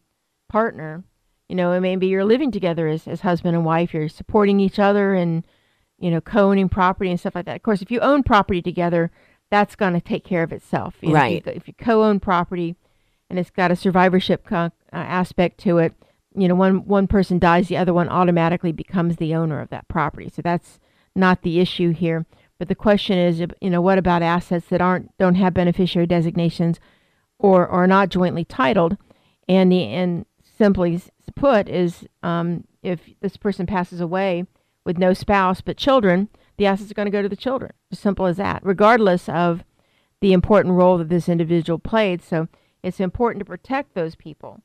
partner, 0.47 1.03
you 1.47 1.55
know, 1.55 1.71
it 1.71 1.81
maybe 1.81 2.07
you're 2.07 2.25
living 2.25 2.51
together 2.51 2.87
as, 2.87 3.07
as 3.07 3.21
husband 3.21 3.55
and 3.55 3.65
wife, 3.65 3.93
you're 3.93 4.09
supporting 4.09 4.59
each 4.59 4.79
other 4.79 5.13
and, 5.13 5.43
you 5.97 6.11
know, 6.11 6.21
co 6.21 6.49
owning 6.51 6.69
property 6.69 7.09
and 7.09 7.19
stuff 7.19 7.35
like 7.35 7.45
that. 7.45 7.55
Of 7.55 7.63
course, 7.63 7.81
if 7.81 7.91
you 7.91 7.99
own 7.99 8.23
property 8.23 8.61
together, 8.61 9.11
that's 9.49 9.75
going 9.75 9.93
to 9.93 10.01
take 10.01 10.23
care 10.23 10.43
of 10.43 10.53
itself. 10.53 10.95
You 11.01 11.09
know, 11.09 11.15
right. 11.15 11.43
If 11.45 11.67
you, 11.67 11.73
you 11.77 11.85
co-own 11.85 12.19
property 12.19 12.75
and 13.29 13.39
it's 13.39 13.49
got 13.49 13.71
a 13.71 13.75
survivorship 13.75 14.45
co- 14.45 14.65
uh, 14.65 14.71
aspect 14.93 15.59
to 15.61 15.79
it, 15.79 15.93
you 16.35 16.47
know, 16.47 16.55
one 16.55 16.85
one 16.85 17.07
person 17.07 17.39
dies, 17.39 17.67
the 17.67 17.77
other 17.77 17.93
one 17.93 18.09
automatically 18.09 18.71
becomes 18.71 19.15
the 19.15 19.35
owner 19.35 19.59
of 19.61 19.69
that 19.69 19.87
property. 19.87 20.29
So 20.33 20.41
that's 20.41 20.79
not 21.15 21.41
the 21.41 21.59
issue 21.59 21.91
here. 21.91 22.25
But 22.57 22.67
the 22.67 22.75
question 22.75 23.17
is, 23.17 23.39
you 23.39 23.69
know, 23.69 23.81
what 23.81 23.97
about 23.97 24.21
assets 24.21 24.67
that 24.67 24.81
aren't 24.81 25.17
don't 25.17 25.35
have 25.35 25.53
beneficiary 25.53 26.07
designations, 26.07 26.79
or 27.39 27.67
or 27.67 27.87
not 27.87 28.09
jointly 28.09 28.45
titled? 28.45 28.97
And 29.47 29.71
the 29.71 29.83
and 29.85 30.25
simply 30.57 31.01
put 31.35 31.69
is, 31.69 32.05
um, 32.21 32.65
if 32.83 32.99
this 33.21 33.37
person 33.37 33.65
passes 33.65 34.01
away 34.01 34.45
with 34.85 34.97
no 34.97 35.13
spouse 35.13 35.61
but 35.61 35.77
children, 35.77 36.27
the 36.57 36.65
assets 36.65 36.91
are 36.91 36.95
going 36.95 37.05
to 37.05 37.11
go 37.11 37.21
to 37.21 37.29
the 37.29 37.35
children. 37.35 37.71
As 37.91 37.99
simple 37.99 38.25
as 38.25 38.37
that, 38.37 38.61
regardless 38.63 39.29
of 39.29 39.63
the 40.21 40.33
important 40.33 40.75
role 40.75 40.97
that 40.97 41.09
this 41.09 41.29
individual 41.29 41.79
played. 41.79 42.21
So 42.21 42.47
it's 42.83 42.99
important 42.99 43.39
to 43.39 43.45
protect 43.45 43.93
those 43.93 44.15
people 44.15 44.61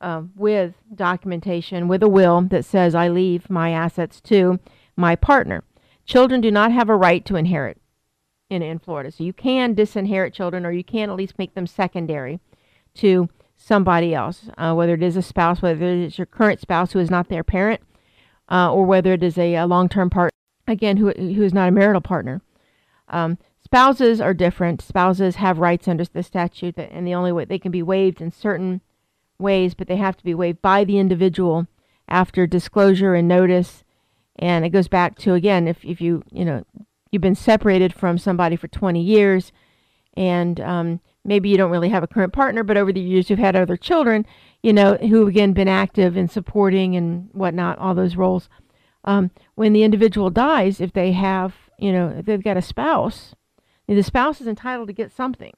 um, 0.00 0.32
with 0.36 0.74
documentation, 0.94 1.88
with 1.88 2.02
a 2.02 2.08
will 2.08 2.42
that 2.42 2.64
says, 2.64 2.94
I 2.94 3.08
leave 3.08 3.48
my 3.48 3.70
assets 3.70 4.20
to 4.22 4.60
my 4.96 5.16
partner. 5.16 5.64
Children 6.04 6.40
do 6.40 6.50
not 6.50 6.72
have 6.72 6.88
a 6.88 6.96
right 6.96 7.24
to 7.24 7.36
inherit 7.36 7.80
in, 8.50 8.62
in 8.62 8.78
Florida. 8.78 9.10
So 9.10 9.24
you 9.24 9.32
can 9.32 9.74
disinherit 9.74 10.32
children, 10.32 10.64
or 10.64 10.72
you 10.72 10.84
can 10.84 11.10
at 11.10 11.16
least 11.16 11.38
make 11.38 11.54
them 11.54 11.66
secondary 11.66 12.40
to 12.94 13.28
somebody 13.56 14.14
else, 14.14 14.48
uh, 14.58 14.74
whether 14.74 14.94
it 14.94 15.02
is 15.02 15.16
a 15.16 15.22
spouse, 15.22 15.62
whether 15.62 15.84
it 15.84 15.98
is 15.98 16.18
your 16.18 16.26
current 16.26 16.60
spouse 16.60 16.92
who 16.92 16.98
is 16.98 17.10
not 17.10 17.28
their 17.28 17.44
parent, 17.44 17.80
uh, 18.50 18.72
or 18.72 18.84
whether 18.84 19.12
it 19.12 19.22
is 19.22 19.38
a, 19.38 19.54
a 19.54 19.66
long 19.66 19.88
term 19.88 20.10
partner 20.10 20.30
again, 20.68 20.98
who 20.98 21.10
who 21.10 21.42
is 21.42 21.54
not 21.54 21.68
a 21.68 21.72
marital 21.72 22.00
partner. 22.00 22.42
Um, 23.08 23.38
spouses 23.64 24.20
are 24.20 24.34
different. 24.34 24.82
Spouses 24.82 25.36
have 25.36 25.58
rights 25.58 25.88
under 25.88 26.04
the 26.04 26.22
statute, 26.22 26.76
and 26.78 27.06
the 27.06 27.14
only 27.14 27.32
way 27.32 27.44
they 27.44 27.58
can 27.58 27.72
be 27.72 27.82
waived 27.82 28.20
in 28.20 28.30
certain 28.30 28.82
ways, 29.38 29.74
but 29.74 29.88
they 29.88 29.96
have 29.96 30.16
to 30.16 30.24
be 30.24 30.34
waived 30.34 30.62
by 30.62 30.84
the 30.84 30.98
individual 30.98 31.66
after 32.08 32.46
disclosure 32.46 33.14
and 33.14 33.28
notice. 33.28 33.84
And 34.36 34.64
it 34.64 34.70
goes 34.70 34.88
back 34.88 35.16
to 35.18 35.34
again, 35.34 35.66
if 35.66 35.84
if 35.84 36.00
you 36.00 36.22
you 36.30 36.44
know 36.44 36.64
you've 37.10 37.22
been 37.22 37.34
separated 37.34 37.94
from 37.94 38.18
somebody 38.18 38.56
for 38.56 38.68
20 38.68 39.00
years, 39.00 39.52
and 40.14 40.60
um, 40.60 41.00
maybe 41.24 41.48
you 41.48 41.56
don't 41.56 41.70
really 41.70 41.88
have 41.88 42.02
a 42.02 42.08
current 42.08 42.32
partner, 42.32 42.62
but 42.62 42.76
over 42.76 42.92
the 42.92 43.00
years 43.00 43.30
you've 43.30 43.38
had 43.38 43.56
other 43.56 43.76
children, 43.76 44.26
you 44.62 44.72
know, 44.72 44.94
who 44.96 45.26
again 45.26 45.52
been 45.52 45.68
active 45.68 46.16
in 46.16 46.28
supporting 46.28 46.96
and 46.96 47.30
whatnot, 47.32 47.78
all 47.78 47.94
those 47.94 48.16
roles 48.16 48.48
um, 49.06 49.30
when 49.54 49.72
the 49.72 49.84
individual 49.84 50.30
dies, 50.30 50.80
if 50.80 50.92
they 50.92 51.12
have, 51.12 51.54
you 51.78 51.92
know, 51.92 52.08
if 52.18 52.26
they've 52.26 52.42
got 52.42 52.56
a 52.56 52.62
spouse, 52.62 53.34
the 53.86 54.02
spouse 54.02 54.40
is 54.40 54.48
entitled 54.48 54.88
to 54.88 54.92
get 54.92 55.12
something. 55.12 55.52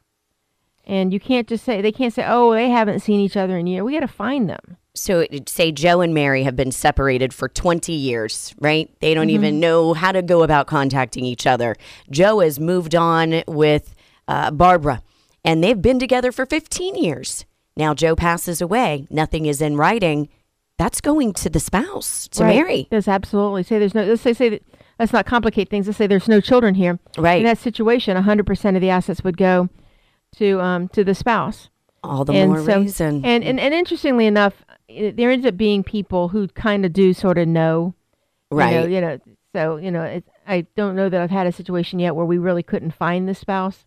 And 0.88 1.12
you 1.12 1.20
can't 1.20 1.46
just 1.46 1.64
say, 1.64 1.82
they 1.82 1.92
can't 1.92 2.14
say, 2.14 2.24
oh, 2.26 2.52
they 2.52 2.70
haven't 2.70 3.00
seen 3.00 3.20
each 3.20 3.36
other 3.36 3.58
in 3.58 3.68
a 3.68 3.70
year. 3.70 3.84
We 3.84 3.92
got 3.92 4.00
to 4.00 4.08
find 4.08 4.48
them. 4.48 4.78
So, 4.94 5.26
say 5.46 5.70
Joe 5.70 6.00
and 6.00 6.12
Mary 6.12 6.42
have 6.42 6.56
been 6.56 6.72
separated 6.72 7.32
for 7.32 7.48
20 7.48 7.92
years, 7.92 8.54
right? 8.58 8.90
They 9.00 9.14
don't 9.14 9.28
mm-hmm. 9.28 9.34
even 9.34 9.60
know 9.60 9.92
how 9.92 10.10
to 10.10 10.22
go 10.22 10.42
about 10.42 10.66
contacting 10.66 11.24
each 11.24 11.46
other. 11.46 11.76
Joe 12.10 12.40
has 12.40 12.58
moved 12.58 12.96
on 12.96 13.44
with 13.46 13.94
uh, 14.26 14.50
Barbara, 14.50 15.02
and 15.44 15.62
they've 15.62 15.80
been 15.80 16.00
together 16.00 16.32
for 16.32 16.46
15 16.46 16.96
years. 16.96 17.44
Now, 17.76 17.94
Joe 17.94 18.16
passes 18.16 18.60
away. 18.60 19.06
Nothing 19.08 19.46
is 19.46 19.62
in 19.62 19.76
writing 19.76 20.28
that's 20.78 21.00
going 21.00 21.32
to 21.34 21.50
the 21.50 21.60
spouse 21.60 22.28
to 22.28 22.44
right. 22.44 22.56
marry. 22.56 22.88
Yes, 22.90 23.08
absolutely. 23.08 23.64
Say 23.64 23.78
there's 23.78 23.94
no. 23.94 24.04
Let's 24.04 24.22
say 24.22 24.32
say 24.32 24.48
that, 24.48 24.62
let's 24.98 25.12
not 25.12 25.26
complicate 25.26 25.68
things. 25.68 25.86
Let's 25.86 25.98
say 25.98 26.06
there's 26.06 26.28
no 26.28 26.40
children 26.40 26.74
here. 26.76 27.00
Right. 27.18 27.38
In 27.38 27.44
that 27.44 27.58
situation, 27.58 28.16
100% 28.16 28.74
of 28.76 28.80
the 28.80 28.90
assets 28.90 29.24
would 29.24 29.36
go 29.36 29.68
to 30.36 30.60
um 30.60 30.88
to 30.88 31.04
the 31.04 31.14
spouse. 31.14 31.70
All 32.04 32.24
the 32.24 32.32
and 32.32 32.52
more 32.52 32.64
so, 32.64 32.80
reason. 32.80 33.24
And, 33.24 33.42
and 33.42 33.58
and 33.58 33.74
interestingly 33.74 34.26
enough, 34.26 34.54
there 34.88 35.30
ends 35.30 35.44
up 35.44 35.56
being 35.56 35.82
people 35.82 36.28
who 36.28 36.48
kind 36.48 36.84
of 36.84 36.92
do 36.92 37.12
sort 37.12 37.38
of 37.38 37.48
know. 37.48 37.94
Right. 38.50 38.72
You 38.72 38.80
know, 38.80 38.86
you 38.86 39.00
know 39.00 39.18
so 39.54 39.76
you 39.76 39.90
know, 39.90 40.02
it, 40.02 40.24
I 40.46 40.66
don't 40.76 40.96
know 40.96 41.08
that 41.08 41.20
I've 41.20 41.30
had 41.30 41.46
a 41.46 41.52
situation 41.52 41.98
yet 41.98 42.14
where 42.14 42.26
we 42.26 42.38
really 42.38 42.62
couldn't 42.62 42.92
find 42.92 43.28
the 43.28 43.34
spouse, 43.34 43.86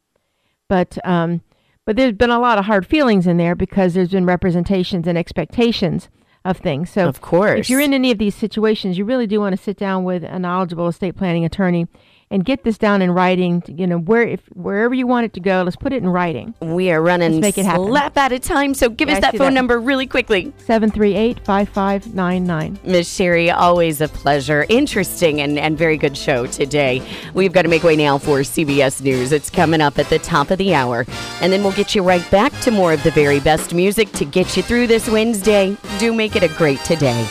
but 0.68 0.98
um, 1.06 1.42
but 1.86 1.96
there's 1.96 2.14
been 2.14 2.30
a 2.30 2.40
lot 2.40 2.58
of 2.58 2.66
hard 2.66 2.86
feelings 2.86 3.28
in 3.28 3.38
there 3.38 3.56
because 3.56 3.94
there's 3.94 4.12
been 4.12 4.26
representations 4.26 5.08
and 5.08 5.18
expectations 5.18 6.10
of 6.44 6.58
things. 6.58 6.90
So, 6.90 7.08
of 7.08 7.22
course, 7.22 7.60
if 7.60 7.70
you're 7.70 7.80
in 7.80 7.94
any 7.94 8.12
of 8.12 8.18
these 8.18 8.36
situations, 8.36 8.98
you 8.98 9.06
really 9.06 9.28
do 9.28 9.40
want 9.40 9.56
to 9.56 9.62
sit 9.62 9.78
down 9.78 10.04
with 10.04 10.24
a 10.24 10.40
knowledgeable 10.40 10.88
estate 10.88 11.16
planning 11.16 11.46
attorney 11.46 11.88
and 12.32 12.44
get 12.44 12.64
this 12.64 12.80
down 12.80 13.04
in 13.04 13.12
writing. 13.12 13.62
To, 13.62 13.74
you 13.74 13.86
know, 13.86 14.00
where 14.00 14.24
if 14.24 14.42
wherever 14.54 14.96
you 14.96 15.06
want 15.06 15.26
it 15.26 15.34
to 15.34 15.40
go, 15.40 15.62
let's 15.64 15.76
put 15.76 15.94
it 15.94 16.02
in 16.02 16.10
writing. 16.10 16.56
We 16.62 16.90
are 16.90 17.00
running 17.02 17.34
let's 17.34 17.42
make 17.42 17.58
it 17.58 17.66
happen. 17.66 17.86
slap 17.86 18.16
out 18.18 18.32
of 18.32 18.40
time, 18.42 18.74
so 18.74 18.90
give 18.90 19.10
yeah, 19.10 19.16
us 19.16 19.22
that 19.22 19.38
phone 19.38 19.54
that. 19.54 19.56
number 19.60 19.80
really 19.80 20.08
quickly. 20.08 20.54
738-5599. 20.66 22.84
Miss 22.84 23.14
Sherry, 23.14 23.52
always 23.52 24.02
a 24.02 24.08
pleasure. 24.08 24.66
Interesting 24.70 25.42
and, 25.42 25.60
and 25.60 25.78
very 25.78 25.98
good 25.98 26.18
show 26.18 26.48
today. 26.48 27.04
We've 27.34 27.54
got 27.54 27.64
to 27.64 27.68
make 27.68 27.84
way 27.84 27.98
now 27.98 28.18
for 28.18 28.40
CBS 28.40 29.02
News. 29.02 29.32
It's 29.32 29.50
coming 29.50 29.82
up 29.82 29.98
at 30.00 30.10
the 30.10 30.20
top 30.20 30.52
of 30.52 30.58
the 30.58 30.74
hour. 30.74 31.06
And 31.42 31.52
then 31.52 31.64
we'll 31.64 31.74
get 31.74 31.94
you 31.94 32.04
right 32.04 32.24
back 32.32 32.58
to 32.62 32.72
more 32.72 32.94
of 32.94 33.04
the 33.04 33.12
very 33.12 33.42
best 33.42 33.74
music 33.74 34.10
to 34.14 34.24
get 34.26 34.56
you 34.56 34.64
through 34.64 34.88
this 34.88 35.10
Wednesday. 35.10 35.76
Do 36.00 36.14
make 36.14 36.38
it 36.38 36.44
a 36.44 36.50
great 36.50 36.80
today. 36.86 37.28